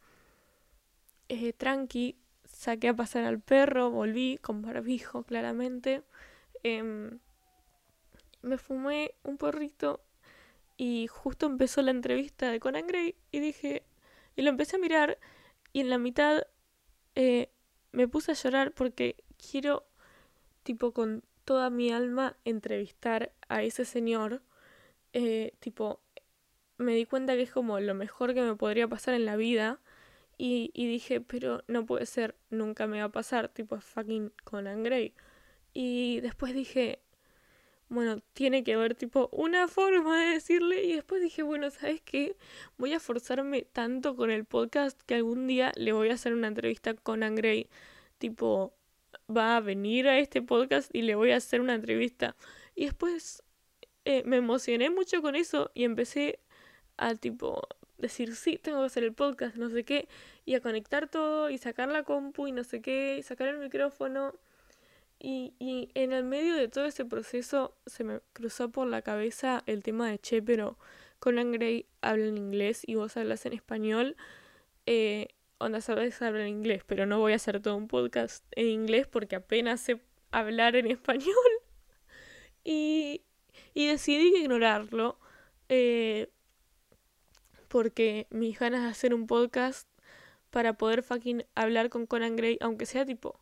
eh, 1.30 1.54
tranqui, 1.54 2.18
saqué 2.46 2.90
a 2.90 2.96
pasar 2.96 3.26
al 3.26 3.40
perro, 3.40 3.92
volví 3.92 4.40
con 4.42 4.64
barbijo, 4.64 5.24
claramente. 5.24 6.04
Em, 6.64 7.20
me 8.42 8.58
fumé 8.58 9.14
un 9.24 9.38
porrito 9.38 10.02
y 10.76 11.08
justo 11.08 11.46
empezó 11.46 11.84
la 11.84 11.92
entrevista 11.92 12.50
de 12.52 12.60
Conan 12.60 12.88
Gray 12.88 13.16
y 13.32 13.40
dije, 13.40 13.84
y 14.36 14.42
lo 14.42 14.50
empecé 14.50 14.78
a 14.78 14.80
mirar 14.80 15.20
y 15.72 15.82
en 15.82 15.90
la 15.92 16.00
mitad 16.00 16.48
me 17.92 18.08
puse 18.08 18.32
a 18.32 18.36
llorar 18.36 18.72
porque 18.74 19.24
quiero, 19.38 19.86
tipo, 20.64 20.94
con 20.94 21.24
toda 21.46 21.70
mi 21.70 21.92
alma 21.92 22.38
entrevistar 22.46 23.34
a 23.50 23.64
ese 23.64 23.86
señor. 23.86 24.42
Eh, 25.14 25.54
tipo, 25.60 26.02
me 26.78 26.96
di 26.96 27.06
cuenta 27.06 27.36
que 27.36 27.44
es 27.44 27.52
como 27.52 27.80
lo 27.80 27.94
mejor 27.96 28.34
que 28.34 28.42
me 28.42 28.56
podría 28.56 28.88
pasar 28.88 29.14
en 29.16 29.26
la 29.26 29.36
vida. 29.36 29.80
Y, 30.38 30.72
y 30.74 30.88
dije, 30.88 31.22
pero 31.22 31.64
no 31.68 31.86
puede 31.86 32.06
ser, 32.06 32.36
nunca 32.50 32.88
me 32.88 33.00
va 33.00 33.06
a 33.06 33.12
pasar, 33.12 33.50
tipo 33.50 33.80
fucking 33.80 34.32
Conan 34.44 34.84
Gray. 34.84 35.14
Y 35.74 36.22
después 36.22 36.54
dije, 36.54 37.04
bueno, 37.94 38.22
tiene 38.34 38.64
que 38.64 38.74
haber 38.74 38.96
tipo 38.96 39.30
una 39.32 39.68
forma 39.68 40.20
de 40.24 40.34
decirle. 40.34 40.84
Y 40.84 40.94
después 40.94 41.22
dije, 41.22 41.44
bueno, 41.44 41.70
¿sabes 41.70 42.02
qué? 42.02 42.36
Voy 42.78 42.94
a 42.94 43.00
forzarme 43.00 43.64
tanto 43.64 44.16
con 44.16 44.32
el 44.32 44.46
podcast 44.46 45.00
que 45.04 45.16
algún 45.16 45.48
día 45.48 45.72
le 45.76 45.94
voy 45.94 46.10
a 46.10 46.14
hacer 46.16 46.34
una 46.34 46.48
entrevista 46.48 46.94
con 46.96 47.04
Conan 47.04 47.36
Gray. 47.36 47.70
Tipo, 48.18 48.74
va 49.30 49.58
a 49.58 49.60
venir 49.60 50.08
a 50.08 50.20
este 50.20 50.42
podcast 50.42 50.94
y 50.94 51.02
le 51.04 51.16
voy 51.16 51.32
a 51.32 51.38
hacer 51.38 51.62
una 51.62 51.76
entrevista. 51.76 52.36
Y 52.76 52.86
después 52.86 53.44
eh, 54.06 54.24
me 54.26 54.38
emocioné 54.38 54.90
mucho 54.90 55.22
con 55.22 55.36
eso 55.36 55.72
y 55.74 55.84
empecé 55.84 56.40
a 56.98 57.16
tipo 57.16 57.62
decir, 57.98 58.36
sí, 58.36 58.58
tengo 58.58 58.80
que 58.82 58.86
hacer 58.88 59.04
el 59.04 59.14
podcast, 59.14 59.56
no 59.56 59.70
sé 59.70 59.84
qué, 59.84 60.08
y 60.46 60.56
a 60.56 60.62
conectar 60.62 61.10
todo 61.10 61.50
y 61.50 61.58
sacar 61.58 61.90
la 61.90 62.04
compu 62.04 62.48
y 62.48 62.52
no 62.52 62.64
sé 62.64 62.82
qué, 62.82 63.18
y 63.20 63.24
sacar 63.24 63.48
el 63.48 63.60
micrófono. 63.60 64.34
Y, 65.20 65.54
y 65.58 65.90
en 65.94 66.12
el 66.12 66.26
medio 66.26 66.56
de 66.56 66.68
todo 66.68 66.86
ese 66.86 67.06
proceso 67.06 67.78
se 67.86 68.04
me 68.04 68.20
cruzó 68.34 68.70
por 68.72 68.88
la 68.88 69.02
cabeza 69.02 69.64
el 69.68 69.82
tema 69.84 70.10
de, 70.10 70.20
che, 70.20 70.42
pero 70.42 70.78
Conan 71.20 71.54
Gray 71.54 71.86
habla 72.02 72.26
en 72.26 72.38
inglés 72.38 72.84
y 72.86 72.96
vos 72.96 73.16
hablas 73.16 73.46
en 73.46 73.54
español. 73.54 74.18
Eh, 74.86 75.30
onda, 75.64 75.82
sabes 75.82 76.22
hablar 76.22 76.48
inglés, 76.48 76.84
pero 76.86 77.06
no 77.06 77.20
voy 77.20 77.34
a 77.34 77.38
hacer 77.38 77.62
todo 77.62 77.76
un 77.76 77.88
podcast 77.88 78.46
en 78.52 78.68
inglés 78.68 79.08
porque 79.08 79.36
apenas 79.36 79.82
sé 79.82 80.02
hablar 80.32 80.76
en 80.76 80.88
español. 80.92 81.34
y, 82.64 83.24
y 83.74 83.88
decidí 83.88 84.38
ignorarlo. 84.38 85.20
Eh, 85.70 86.30
porque 87.74 88.28
mis 88.30 88.60
ganas 88.60 88.84
de 88.84 88.90
hacer 88.90 89.16
un 89.16 89.26
podcast 89.26 89.90
para 90.52 90.74
poder 90.74 91.02
fucking 91.02 91.46
hablar 91.56 91.90
con 91.90 92.06
Conan 92.06 92.36
Gray, 92.36 92.60
aunque 92.62 92.86
sea 92.86 93.04
tipo, 93.04 93.40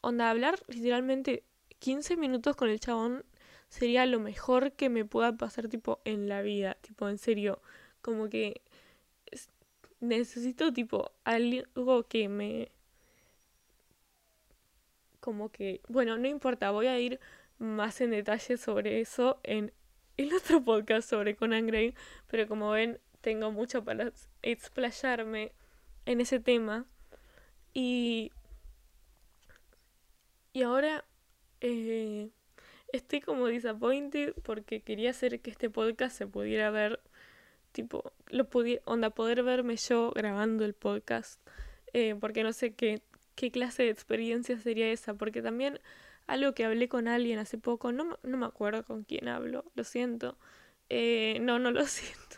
onda, 0.00 0.28
hablar 0.28 0.58
literalmente 0.66 1.44
15 1.78 2.16
minutos 2.16 2.56
con 2.56 2.68
el 2.68 2.80
chabón 2.80 3.24
sería 3.68 4.06
lo 4.06 4.18
mejor 4.18 4.72
que 4.72 4.88
me 4.88 5.04
pueda 5.04 5.36
pasar 5.36 5.68
tipo 5.68 6.00
en 6.04 6.28
la 6.28 6.42
vida, 6.42 6.78
tipo, 6.80 7.08
en 7.08 7.18
serio, 7.18 7.62
como 8.02 8.28
que 8.28 8.62
necesito 10.00 10.72
tipo 10.72 11.12
algo 11.24 12.04
que 12.08 12.28
me 12.28 12.70
como 15.20 15.50
que, 15.50 15.82
bueno, 15.88 16.16
no 16.16 16.28
importa, 16.28 16.70
voy 16.70 16.86
a 16.86 16.98
ir 16.98 17.20
más 17.58 18.00
en 18.00 18.12
detalle 18.12 18.56
sobre 18.56 19.00
eso 19.00 19.40
en 19.42 19.72
el 20.16 20.32
otro 20.32 20.64
podcast 20.64 21.08
sobre 21.08 21.36
Conan 21.36 21.66
Gray, 21.66 21.94
pero 22.28 22.46
como 22.48 22.70
ven, 22.70 22.98
tengo 23.20 23.52
mucho 23.52 23.84
para 23.84 24.12
explayarme 24.42 25.52
en 26.06 26.20
ese 26.20 26.40
tema. 26.40 26.86
Y, 27.74 28.32
y 30.52 30.62
ahora 30.62 31.04
eh, 31.60 32.30
estoy 32.92 33.20
como 33.20 33.46
disappointed 33.48 34.34
porque 34.42 34.80
quería 34.80 35.10
hacer 35.10 35.40
que 35.40 35.50
este 35.50 35.70
podcast 35.70 36.16
se 36.16 36.26
pudiera 36.26 36.70
ver, 36.70 37.00
tipo, 37.78 38.12
lo 38.26 38.50
pudiera, 38.50 38.82
onda, 38.86 39.10
poder 39.10 39.44
verme 39.44 39.76
yo 39.76 40.10
grabando 40.10 40.64
el 40.64 40.74
podcast. 40.74 41.40
Eh, 41.92 42.16
porque 42.20 42.42
no 42.42 42.52
sé 42.52 42.74
qué, 42.74 43.02
qué 43.36 43.52
clase 43.52 43.84
de 43.84 43.90
experiencia 43.90 44.58
sería 44.58 44.90
esa. 44.90 45.14
Porque 45.14 45.42
también 45.42 45.78
algo 46.26 46.54
que 46.54 46.64
hablé 46.64 46.88
con 46.88 47.06
alguien 47.06 47.38
hace 47.38 47.56
poco, 47.56 47.92
no, 47.92 48.18
no 48.24 48.36
me 48.36 48.46
acuerdo 48.46 48.84
con 48.84 49.04
quién 49.04 49.28
hablo, 49.28 49.64
lo 49.76 49.84
siento. 49.84 50.36
Eh, 50.88 51.38
no, 51.40 51.60
no 51.60 51.70
lo 51.70 51.86
siento. 51.86 52.36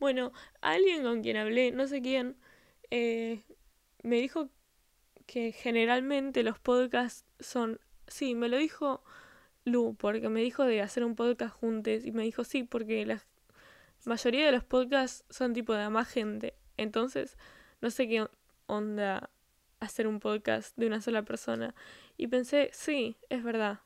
Bueno, 0.00 0.32
alguien 0.62 1.04
con 1.04 1.22
quien 1.22 1.36
hablé, 1.36 1.70
no 1.70 1.86
sé 1.86 2.02
quién, 2.02 2.36
eh, 2.90 3.44
me 4.02 4.20
dijo 4.20 4.50
que 5.26 5.52
generalmente 5.52 6.42
los 6.42 6.58
podcasts 6.58 7.24
son... 7.38 7.78
Sí, 8.08 8.34
me 8.34 8.48
lo 8.48 8.56
dijo 8.56 9.04
Lu, 9.64 9.94
porque 9.94 10.28
me 10.28 10.40
dijo 10.40 10.64
de 10.64 10.80
hacer 10.80 11.04
un 11.04 11.14
podcast 11.14 11.54
juntos 11.54 12.04
y 12.04 12.10
me 12.10 12.24
dijo 12.24 12.42
sí, 12.42 12.64
porque 12.64 13.06
la 13.06 13.22
mayoría 14.04 14.46
de 14.46 14.52
los 14.52 14.64
podcasts 14.64 15.24
son 15.30 15.52
tipo 15.52 15.74
de 15.74 15.88
más 15.90 16.08
gente. 16.08 16.54
Entonces, 16.76 17.36
no 17.80 17.90
sé 17.90 18.08
qué 18.08 18.26
onda 18.66 19.30
hacer 19.80 20.06
un 20.06 20.20
podcast 20.20 20.76
de 20.76 20.86
una 20.86 21.00
sola 21.00 21.22
persona. 21.22 21.74
Y 22.16 22.28
pensé, 22.28 22.70
sí, 22.72 23.16
es 23.28 23.42
verdad. 23.42 23.80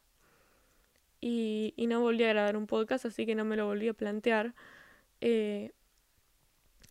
Y, 1.20 1.72
y 1.76 1.86
no 1.86 2.00
volví 2.00 2.24
a 2.24 2.28
grabar 2.28 2.56
un 2.56 2.66
podcast, 2.66 3.06
así 3.06 3.26
que 3.26 3.34
no 3.34 3.44
me 3.44 3.56
lo 3.56 3.66
volví 3.66 3.88
a 3.88 3.94
plantear. 3.94 4.54
Eh, 5.20 5.72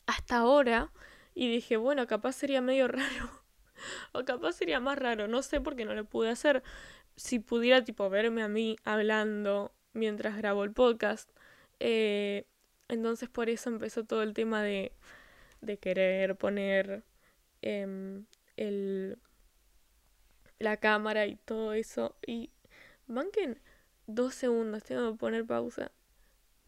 hasta 0.05 0.37
ahora 0.37 0.91
y 1.35 1.49
dije, 1.49 1.77
bueno, 1.77 2.07
capaz 2.07 2.33
sería 2.33 2.61
medio 2.61 2.87
raro. 2.89 3.43
o 4.11 4.23
capaz 4.25 4.53
sería 4.53 4.79
más 4.79 4.97
raro, 4.97 5.27
no 5.27 5.41
sé 5.43 5.61
por 5.61 5.75
qué 5.75 5.85
no 5.85 5.93
lo 5.93 6.05
pude 6.05 6.29
hacer. 6.29 6.63
Si 7.15 7.39
pudiera 7.39 7.83
tipo 7.83 8.09
verme 8.09 8.41
a 8.41 8.47
mí 8.47 8.75
hablando 8.83 9.73
mientras 9.93 10.37
grabo 10.37 10.63
el 10.63 10.73
podcast. 10.73 11.29
Eh, 11.79 12.47
entonces 12.93 13.29
por 13.29 13.49
eso 13.49 13.69
empezó 13.69 14.05
todo 14.05 14.23
el 14.23 14.33
tema 14.33 14.63
de, 14.63 14.93
de 15.61 15.77
querer 15.77 16.35
poner 16.37 17.03
em, 17.61 18.25
el, 18.57 19.17
la 20.59 20.77
cámara 20.77 21.25
y 21.27 21.35
todo 21.35 21.73
eso. 21.73 22.15
Y 22.25 22.51
banquen 23.07 23.59
dos 24.07 24.35
segundos, 24.35 24.83
tengo 24.83 25.11
que 25.11 25.17
poner 25.17 25.45
pausa. 25.45 25.91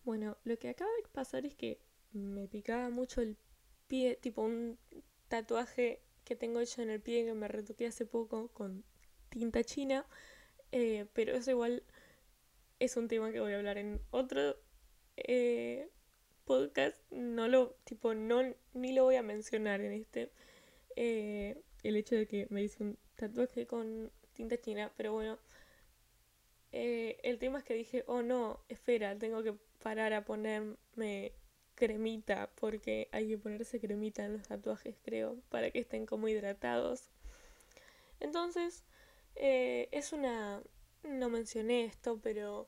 Bueno, 0.03 0.37
lo 0.43 0.57
que 0.57 0.69
acaba 0.69 0.91
de 1.01 1.07
pasar 1.11 1.45
es 1.45 1.55
que 1.55 1.79
me 2.13 2.47
picaba 2.47 2.89
mucho 2.89 3.21
el 3.21 3.37
pie, 3.87 4.15
tipo 4.15 4.41
un 4.41 4.77
tatuaje 5.27 6.01
que 6.23 6.35
tengo 6.35 6.59
hecho 6.59 6.81
en 6.81 6.89
el 6.89 7.01
pie 7.01 7.25
que 7.25 7.33
me 7.33 7.47
retoqué 7.47 7.87
hace 7.87 8.05
poco 8.05 8.47
con 8.49 8.83
tinta 9.29 9.63
china, 9.63 10.05
eh, 10.71 11.07
pero 11.13 11.33
eso 11.33 11.51
igual 11.51 11.83
es 12.79 12.97
un 12.97 13.07
tema 13.07 13.31
que 13.31 13.39
voy 13.39 13.53
a 13.53 13.57
hablar 13.57 13.77
en 13.77 14.01
otro 14.11 14.55
eh, 15.17 15.89
podcast, 16.45 16.97
no 17.11 17.47
lo, 17.47 17.71
tipo, 17.83 18.13
no, 18.13 18.41
ni 18.73 18.93
lo 18.93 19.03
voy 19.03 19.15
a 19.15 19.23
mencionar 19.23 19.81
en 19.81 19.91
este, 19.93 20.31
eh, 20.95 21.61
el 21.83 21.95
hecho 21.97 22.15
de 22.15 22.27
que 22.27 22.47
me 22.49 22.63
hice 22.63 22.83
un 22.83 22.97
tatuaje 23.15 23.67
con 23.67 24.11
tinta 24.33 24.57
china, 24.59 24.91
pero 24.97 25.13
bueno, 25.13 25.37
el 26.71 27.39
tema 27.39 27.59
es 27.59 27.63
que 27.63 27.73
dije, 27.73 28.03
oh 28.07 28.21
no, 28.21 28.59
espera, 28.67 29.17
tengo 29.17 29.41
que 29.43 29.55
parar 29.81 30.13
a 30.13 30.25
ponerme 30.25 31.31
cremita, 31.75 32.49
porque 32.55 33.09
hay 33.11 33.27
que 33.27 33.37
ponerse 33.37 33.79
cremita 33.79 34.25
en 34.25 34.33
los 34.33 34.47
tatuajes, 34.47 34.95
creo, 35.03 35.37
para 35.49 35.69
que 35.71 35.79
estén 35.79 36.05
como 36.05 36.27
hidratados. 36.27 37.11
Entonces, 38.19 38.83
eh, 39.35 39.89
es 39.91 40.13
una... 40.13 40.61
No 41.03 41.29
mencioné 41.29 41.85
esto, 41.85 42.19
pero 42.23 42.67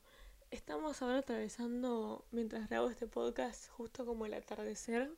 estamos 0.51 1.01
ahora 1.01 1.19
atravesando, 1.19 2.25
mientras 2.31 2.69
grabo 2.69 2.89
este 2.89 3.07
podcast, 3.07 3.69
justo 3.69 4.05
como 4.05 4.25
el 4.25 4.33
atardecer. 4.33 5.11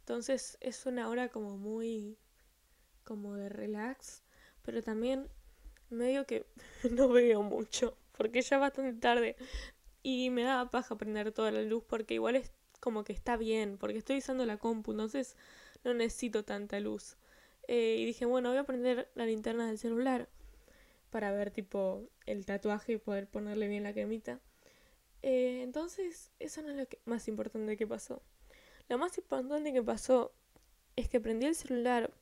Entonces 0.00 0.58
es 0.60 0.86
una 0.86 1.08
hora 1.08 1.28
como 1.28 1.56
muy... 1.56 2.18
como 3.04 3.34
de 3.34 3.48
relax, 3.48 4.22
pero 4.62 4.82
también 4.82 5.28
medio 5.90 6.26
que 6.26 6.46
no 6.90 7.08
veo 7.08 7.42
mucho, 7.42 7.96
porque 8.16 8.42
ya 8.42 8.56
es 8.56 8.60
bastante 8.60 9.00
tarde. 9.00 9.36
Y 10.02 10.30
me 10.30 10.42
da 10.42 10.70
paja 10.70 10.96
prender 10.96 11.32
toda 11.32 11.50
la 11.50 11.62
luz 11.62 11.84
porque 11.86 12.14
igual 12.14 12.36
es 12.36 12.52
como 12.80 13.04
que 13.04 13.12
está 13.12 13.36
bien, 13.36 13.78
porque 13.78 13.98
estoy 13.98 14.18
usando 14.18 14.44
la 14.44 14.58
compu, 14.58 14.92
entonces 14.92 15.36
no 15.84 15.94
necesito 15.94 16.44
tanta 16.44 16.80
luz. 16.80 17.16
Eh, 17.68 17.96
y 17.98 18.04
dije, 18.04 18.26
bueno, 18.26 18.50
voy 18.50 18.58
a 18.58 18.64
prender 18.64 19.10
la 19.14 19.24
linterna 19.26 19.66
del 19.66 19.78
celular 19.78 20.28
para 21.10 21.32
ver 21.32 21.50
tipo 21.50 22.02
el 22.26 22.44
tatuaje 22.44 22.94
y 22.94 22.96
poder 22.98 23.28
ponerle 23.28 23.68
bien 23.68 23.84
la 23.84 23.94
cremita. 23.94 24.40
Eh, 25.26 25.62
entonces, 25.62 26.30
eso 26.38 26.60
no 26.60 26.68
es 26.68 26.76
lo 26.76 26.84
más 27.06 27.28
importante 27.28 27.78
que 27.78 27.86
pasó. 27.86 28.20
Lo 28.90 28.98
más 28.98 29.16
importante 29.16 29.72
que 29.72 29.82
pasó 29.82 30.34
es 30.96 31.08
que 31.08 31.18
prendí 31.18 31.46
el 31.46 31.54
celular 31.54 32.12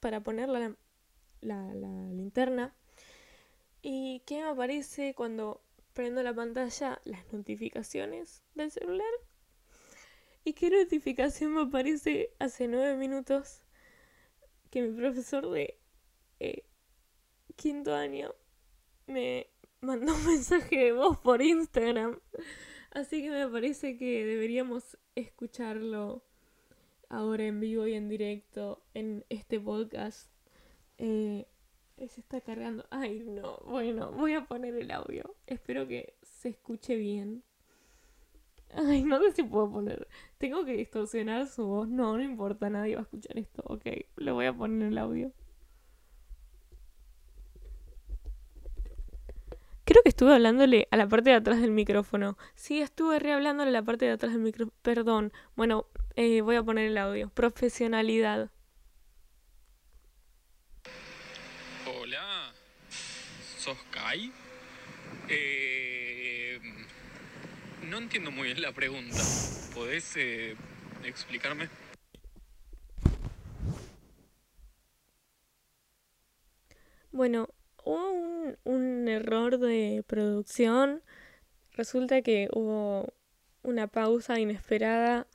para 0.00 0.22
poner 0.22 0.48
la 0.48 1.74
linterna. 2.14 2.74
¿Y 3.82 4.20
qué 4.20 4.36
me 4.36 4.48
aparece 4.48 5.14
cuando 5.14 5.60
prendo 5.92 6.22
la 6.22 6.32
pantalla? 6.34 6.98
Las 7.04 7.30
notificaciones 7.30 8.42
del 8.54 8.70
celular. 8.70 9.12
¿Y 10.42 10.54
qué 10.54 10.70
notificación 10.70 11.52
me 11.52 11.60
aparece 11.60 12.32
hace 12.38 12.68
nueve 12.68 12.96
minutos? 12.96 13.64
Que 14.70 14.80
mi 14.80 14.98
profesor 14.98 15.50
de 15.50 15.78
eh, 16.38 16.64
quinto 17.56 17.94
año 17.94 18.34
me 19.06 19.50
mandó 19.80 20.14
un 20.14 20.26
mensaje 20.26 20.76
de 20.76 20.92
voz 20.92 21.18
por 21.18 21.42
Instagram. 21.42 22.18
Así 22.90 23.22
que 23.22 23.30
me 23.30 23.48
parece 23.48 23.96
que 23.96 24.24
deberíamos 24.24 24.98
escucharlo 25.14 26.24
ahora 27.08 27.44
en 27.44 27.60
vivo 27.60 27.86
y 27.86 27.94
en 27.94 28.08
directo 28.08 28.82
en 28.94 29.24
este 29.28 29.60
podcast. 29.60 30.30
Eh, 30.98 31.46
se 31.96 32.20
está 32.20 32.40
cargando. 32.40 32.86
Ay, 32.90 33.20
no. 33.20 33.58
Bueno, 33.66 34.12
voy 34.12 34.34
a 34.34 34.46
poner 34.46 34.74
el 34.74 34.90
audio. 34.90 35.36
Espero 35.46 35.86
que 35.86 36.14
se 36.22 36.50
escuche 36.50 36.96
bien. 36.96 37.42
Ay, 38.74 39.02
no 39.02 39.20
sé 39.20 39.32
si 39.32 39.42
puedo 39.42 39.70
poner. 39.70 40.08
Tengo 40.38 40.64
que 40.64 40.72
distorsionar 40.72 41.46
su 41.48 41.66
voz. 41.66 41.88
No, 41.88 42.16
no 42.16 42.22
importa, 42.22 42.70
nadie 42.70 42.94
va 42.94 43.00
a 43.00 43.04
escuchar 43.04 43.36
esto. 43.36 43.62
Ok, 43.66 43.84
le 44.16 44.32
voy 44.32 44.46
a 44.46 44.52
poner 44.52 44.88
el 44.88 44.98
audio. 44.98 45.32
Creo 49.84 49.99
que 49.99 49.99
estuve 50.10 50.34
hablándole 50.34 50.86
a 50.90 50.96
la 50.96 51.08
parte 51.08 51.30
de 51.30 51.36
atrás 51.36 51.60
del 51.60 51.70
micrófono. 51.70 52.36
Sí, 52.54 52.80
estuve 52.80 53.18
re 53.18 53.32
hablándole 53.32 53.70
a 53.70 53.72
la 53.72 53.82
parte 53.82 54.04
de 54.04 54.12
atrás 54.12 54.32
del 54.32 54.42
micrófono. 54.42 54.76
Perdón. 54.82 55.32
Bueno, 55.56 55.86
eh, 56.16 56.42
voy 56.42 56.56
a 56.56 56.62
poner 56.62 56.86
el 56.86 56.98
audio. 56.98 57.30
Profesionalidad. 57.30 58.50
Hola, 61.86 62.52
¿sos 63.58 63.78
Kai? 63.90 64.32
Eh 65.28 66.30
no 67.90 67.98
entiendo 67.98 68.30
muy 68.30 68.46
bien 68.46 68.62
la 68.62 68.72
pregunta. 68.72 69.16
¿Podés 69.74 70.16
eh, 70.16 70.56
explicarme? 71.04 71.68
Bueno, 77.10 77.48
hubo 77.84 78.56
un, 78.64 79.08
error 79.08 79.58
de 79.58 80.04
producción. 80.06 81.02
Resulta 81.72 82.22
que 82.22 82.48
hubo 82.52 83.12
una 83.62 83.86
pausa 83.88 84.38
inesperada 84.40 85.26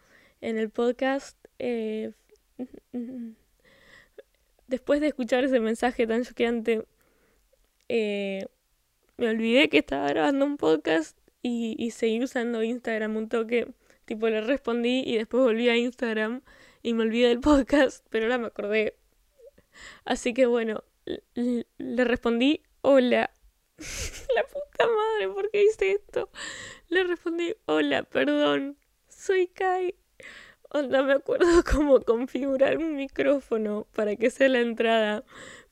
en 0.42 0.58
el 0.58 0.70
podcast. 0.70 1.38
eh, 1.60 2.12
después 4.68 5.02
de 5.02 5.08
escuchar 5.08 5.44
ese 5.44 5.60
mensaje 5.60 6.08
tan 6.08 6.24
choqueante, 6.24 6.86
eh, 7.90 8.48
me 9.18 9.30
olvidé 9.30 9.70
que 9.70 9.78
estaba 9.80 10.08
grabando 10.10 10.46
un 10.46 10.58
podcast 10.58 11.18
y, 11.42 11.76
y 11.78 11.92
seguí 11.92 12.24
usando 12.24 12.64
Instagram 12.64 13.16
un 13.16 13.30
toque. 13.30 13.68
Tipo, 14.06 14.30
le 14.30 14.42
respondí 14.42 15.04
y 15.06 15.18
después 15.18 15.44
volví 15.44 15.70
a 15.70 15.78
Instagram 15.78 16.42
y 16.84 16.94
me 16.94 17.04
olvidé 17.04 17.30
del 17.30 17.40
podcast, 17.42 18.06
pero 18.10 18.26
ahora 18.26 18.38
me 18.38 18.48
acordé. 18.48 18.96
Así 20.06 20.34
que 20.34 20.46
bueno, 20.46 20.84
le 21.06 22.04
respondí, 22.04 22.62
hola. 22.82 23.32
La 24.36 24.44
puta 24.44 24.88
madre, 24.88 25.34
¿por 25.34 25.50
qué 25.52 25.64
hice 25.64 25.92
esto? 25.92 26.30
Le 26.90 27.04
respondí, 27.04 27.56
hola, 27.66 28.04
perdón, 28.04 28.78
soy 29.08 29.48
Kai. 29.48 29.96
Onda, 30.70 31.04
me 31.04 31.14
acuerdo 31.14 31.46
cómo 31.72 32.02
configurar 32.02 32.78
un 32.78 32.96
micrófono 32.96 33.88
para 33.96 34.16
que 34.16 34.30
sea 34.30 34.50
la 34.50 34.60
entrada, 34.60 35.24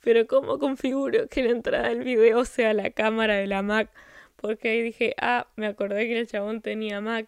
pero 0.01 0.27
cómo 0.27 0.59
configuro 0.59 1.27
que 1.27 1.43
la 1.43 1.51
entrada 1.51 1.89
del 1.89 2.03
video 2.03 2.45
sea 2.45 2.73
la 2.73 2.91
cámara 2.91 3.35
de 3.35 3.47
la 3.47 3.61
Mac, 3.61 3.89
porque 4.37 4.69
ahí 4.69 4.81
dije, 4.81 5.15
ah, 5.19 5.47
me 5.55 5.67
acordé 5.67 6.07
que 6.07 6.19
el 6.19 6.27
chabón 6.27 6.61
tenía 6.61 7.01
Mac 7.01 7.27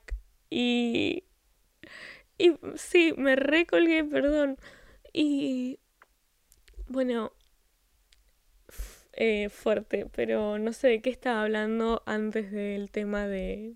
y... 0.49 1.23
Y 2.37 2.53
sí, 2.75 3.13
me 3.17 3.37
recolgué, 3.37 4.03
perdón. 4.03 4.57
Y... 5.13 5.79
Bueno, 6.87 7.31
eh, 9.15 9.49
fuerte, 9.49 10.07
pero 10.13 10.59
no 10.59 10.73
sé 10.73 10.87
de 10.89 11.01
qué 11.01 11.09
estaba 11.09 11.43
hablando 11.43 12.03
antes 12.05 12.51
del 12.51 12.91
tema 12.91 13.27
de, 13.27 13.75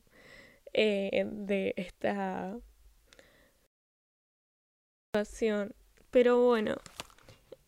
eh, 0.73 1.25
de 1.32 1.73
esta 1.78 2.60
situación. 5.13 5.73
Pero 6.12 6.43
bueno, 6.45 6.75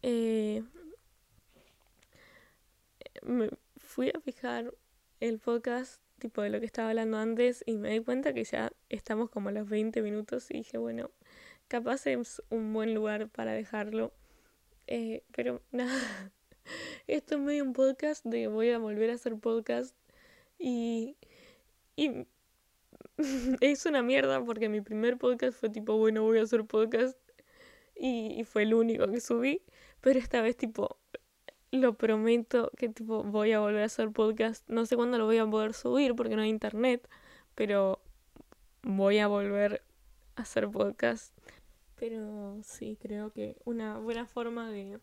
eh, 0.02 0.64
me 3.24 3.50
fui 3.78 4.10
a 4.10 4.20
fijar 4.22 4.74
el 5.20 5.40
podcast 5.40 6.02
tipo 6.20 6.42
de 6.42 6.50
lo 6.50 6.60
que 6.60 6.66
estaba 6.66 6.90
hablando 6.90 7.18
antes 7.18 7.64
y 7.66 7.78
me 7.78 7.92
di 7.92 8.00
cuenta 8.00 8.34
que 8.34 8.44
ya 8.44 8.72
estamos 8.90 9.30
como 9.30 9.50
a 9.50 9.52
los 9.52 9.68
20 9.68 10.02
minutos 10.02 10.50
y 10.52 10.60
dije, 10.60 10.78
bueno, 10.78 11.12
capaz 11.68 12.06
es 12.08 12.42
un 12.50 12.74
buen 12.74 12.94
lugar 12.94 13.30
para 13.30 13.54
dejarlo. 13.54 14.14
Eh, 14.88 15.24
pero 15.32 15.62
nada, 15.72 16.32
esto 17.08 17.36
es 17.36 17.42
medio 17.42 17.64
un 17.64 17.74
podcast 17.74 18.26
de 18.26 18.48
voy 18.48 18.70
a 18.72 18.78
volver 18.78 19.10
a 19.10 19.14
hacer 19.14 19.36
podcast 19.38 19.96
y, 20.60 21.18
y 21.96 22.28
es 23.62 23.86
una 23.86 24.04
mierda 24.04 24.44
porque 24.44 24.70
mi 24.70 24.82
primer 24.82 25.18
podcast 25.18 25.60
fue 25.60 25.70
tipo, 25.70 25.98
bueno, 25.98 26.24
voy 26.24 26.40
a 26.40 26.44
hacer 26.44 26.66
podcast 26.66 27.18
y, 27.96 28.40
y 28.40 28.44
fue 28.44 28.64
el 28.64 28.74
único 28.74 29.08
que 29.08 29.22
subí, 29.22 29.62
pero 30.02 30.20
esta 30.20 30.42
vez 30.42 30.58
tipo, 30.58 30.98
lo 31.72 31.94
prometo 31.94 32.72
que 32.78 32.90
tipo 32.90 33.24
voy 33.24 33.54
a 33.54 33.60
volver 33.60 33.84
a 33.84 33.86
hacer 33.86 34.12
podcast. 34.12 34.68
No 34.70 34.86
sé 34.86 34.96
cuándo 34.96 35.18
lo 35.18 35.26
voy 35.26 35.38
a 35.38 35.48
poder 35.48 35.74
subir 35.74 36.16
porque 36.16 36.36
no 36.36 36.42
hay 36.42 36.50
internet, 36.50 37.08
pero 37.56 38.02
voy 38.84 39.20
a 39.20 39.28
volver 39.28 39.82
a 40.36 40.42
hacer 40.42 40.70
podcast. 40.70 41.36
Pero 41.96 42.60
sí, 42.64 42.98
creo 43.02 43.32
que 43.32 43.56
una 43.64 43.98
buena 44.00 44.26
forma 44.26 44.70
de 44.70 45.00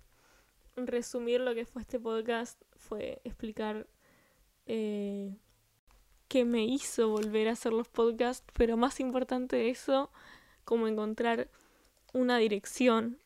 resumir 0.86 1.40
lo 1.40 1.54
que 1.54 1.64
fue 1.64 1.82
este 1.82 1.98
podcast 1.98 2.60
fue 2.76 3.20
explicar 3.24 3.86
eh, 4.66 5.36
qué 6.28 6.44
me 6.44 6.64
hizo 6.64 7.08
volver 7.08 7.48
a 7.48 7.52
hacer 7.52 7.72
los 7.72 7.88
podcasts, 7.88 8.46
pero 8.52 8.76
más 8.76 9.00
importante 9.00 9.56
de 9.56 9.70
eso, 9.70 10.10
como 10.64 10.86
encontrar 10.86 11.48
una 12.12 12.38
dirección 12.38 13.18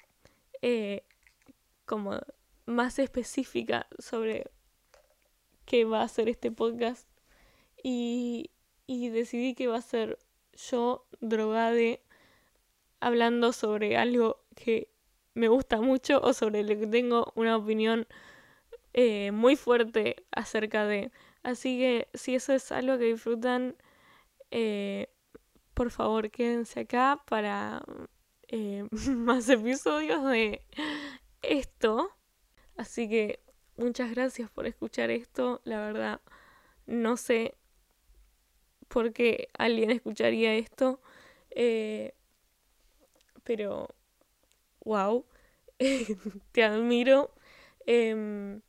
eh, 0.62 1.04
como 1.84 2.20
más 2.66 2.98
específica 2.98 3.86
sobre 3.98 4.50
qué 5.64 5.84
va 5.84 6.02
a 6.02 6.08
ser 6.08 6.28
este 6.28 6.50
podcast. 6.50 7.08
Y, 7.82 8.50
y 8.86 9.08
decidí 9.08 9.54
que 9.54 9.66
va 9.66 9.78
a 9.78 9.82
ser 9.82 10.18
yo 10.54 11.06
drogade 11.20 12.02
hablando 13.00 13.52
sobre 13.52 13.96
algo 13.96 14.44
que 14.54 14.91
me 15.34 15.48
gusta 15.48 15.80
mucho 15.80 16.20
o 16.20 16.32
sobre 16.32 16.62
lo 16.62 16.78
que 16.78 16.86
tengo 16.86 17.32
una 17.36 17.56
opinión 17.56 18.06
eh, 18.94 19.32
muy 19.32 19.56
fuerte 19.56 20.24
acerca 20.32 20.86
de. 20.86 21.10
Así 21.42 21.78
que 21.78 22.08
si 22.14 22.34
eso 22.34 22.52
es 22.52 22.70
algo 22.72 22.98
que 22.98 23.04
disfrutan, 23.06 23.76
eh, 24.50 25.08
por 25.74 25.90
favor 25.90 26.30
quédense 26.30 26.80
acá 26.80 27.22
para 27.26 27.82
eh, 28.48 28.86
más 29.08 29.48
episodios 29.48 30.24
de 30.24 30.64
esto. 31.42 32.10
Así 32.76 33.08
que 33.08 33.40
muchas 33.76 34.10
gracias 34.10 34.50
por 34.50 34.66
escuchar 34.66 35.10
esto. 35.10 35.60
La 35.64 35.80
verdad, 35.80 36.20
no 36.86 37.16
sé 37.16 37.56
por 38.88 39.12
qué 39.12 39.48
alguien 39.58 39.90
escucharía 39.90 40.54
esto. 40.54 41.00
pero, 43.44 43.88
wow, 44.84 45.24
te 46.52 46.64
admiro. 46.64 47.30
Em, 47.86 48.62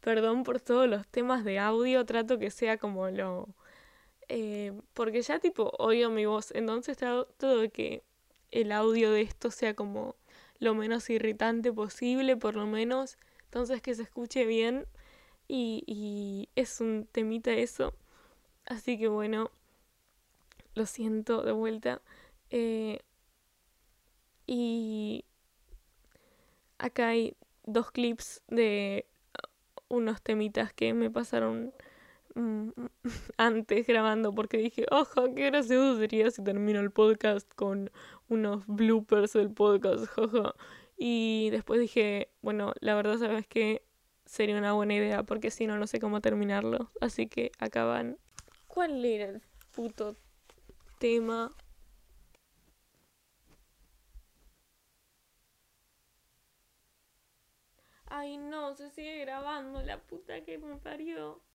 perdón 0.00 0.44
por 0.44 0.60
todos 0.60 0.88
los 0.88 1.06
temas 1.08 1.44
de 1.44 1.58
audio. 1.58 2.04
Trato 2.06 2.38
que 2.38 2.50
sea 2.50 2.78
como 2.78 3.08
lo... 3.10 3.48
eh, 4.28 4.72
porque 4.94 5.22
ya 5.22 5.38
tipo 5.40 5.72
oigo 5.78 6.10
mi 6.10 6.26
voz. 6.26 6.52
Entonces 6.54 6.96
trato 6.98 7.58
de 7.58 7.70
que 7.70 8.02
el 8.50 8.72
audio 8.72 9.10
de 9.12 9.22
esto 9.22 9.50
sea 9.50 9.74
como 9.74 10.16
lo 10.60 10.74
menos 10.74 11.08
irritante 11.10 11.72
posible, 11.72 12.36
por 12.36 12.56
lo 12.56 12.66
menos. 12.66 13.18
Entonces 13.46 13.82
que 13.82 13.94
se 13.94 14.02
escuche 14.02 14.44
bien. 14.46 14.86
Y, 15.48 15.84
y 15.86 16.48
es 16.56 16.80
un 16.80 17.08
temita 17.12 17.52
eso. 17.52 17.94
Así 18.66 18.98
que 18.98 19.08
bueno, 19.08 19.50
lo 20.74 20.86
siento 20.86 21.42
de 21.42 21.52
vuelta. 21.52 22.00
Eh, 22.50 23.00
y 24.46 25.24
acá 26.78 27.08
hay 27.08 27.36
dos 27.64 27.90
clips 27.90 28.42
de 28.48 29.06
unos 29.88 30.22
temitas 30.22 30.72
que 30.72 30.94
me 30.94 31.10
pasaron 31.10 31.72
mm, 32.34 32.68
antes 33.36 33.86
grabando 33.86 34.34
porque 34.34 34.58
dije, 34.58 34.86
ojo, 34.90 35.34
qué 35.34 35.46
gracioso 35.46 35.98
sería 35.98 36.30
si 36.30 36.42
termino 36.42 36.80
el 36.80 36.90
podcast 36.90 37.52
con 37.54 37.90
unos 38.28 38.66
bloopers 38.66 39.32
del 39.32 39.50
podcast, 39.50 40.06
jaja. 40.14 40.54
Y 40.96 41.50
después 41.50 41.80
dije, 41.80 42.28
bueno, 42.42 42.72
la 42.80 42.94
verdad 42.94 43.18
sabes 43.18 43.46
que 43.46 43.82
sería 44.26 44.58
una 44.58 44.72
buena 44.72 44.94
idea 44.94 45.22
porque 45.22 45.50
si 45.50 45.66
no, 45.66 45.78
no 45.78 45.86
sé 45.86 46.00
cómo 46.00 46.20
terminarlo. 46.20 46.90
Así 47.00 47.28
que 47.28 47.52
acaban. 47.58 48.18
¿Cuál 48.66 49.04
era 49.04 49.26
el 49.26 49.42
puto 49.72 50.16
tema? 50.98 51.50
Ay, 58.10 58.38
no, 58.38 58.74
se 58.74 58.90
sigue 58.90 59.18
grabando 59.20 59.82
la 59.82 59.98
puta 59.98 60.40
que 60.42 60.58
me 60.58 60.76
parió. 60.76 61.40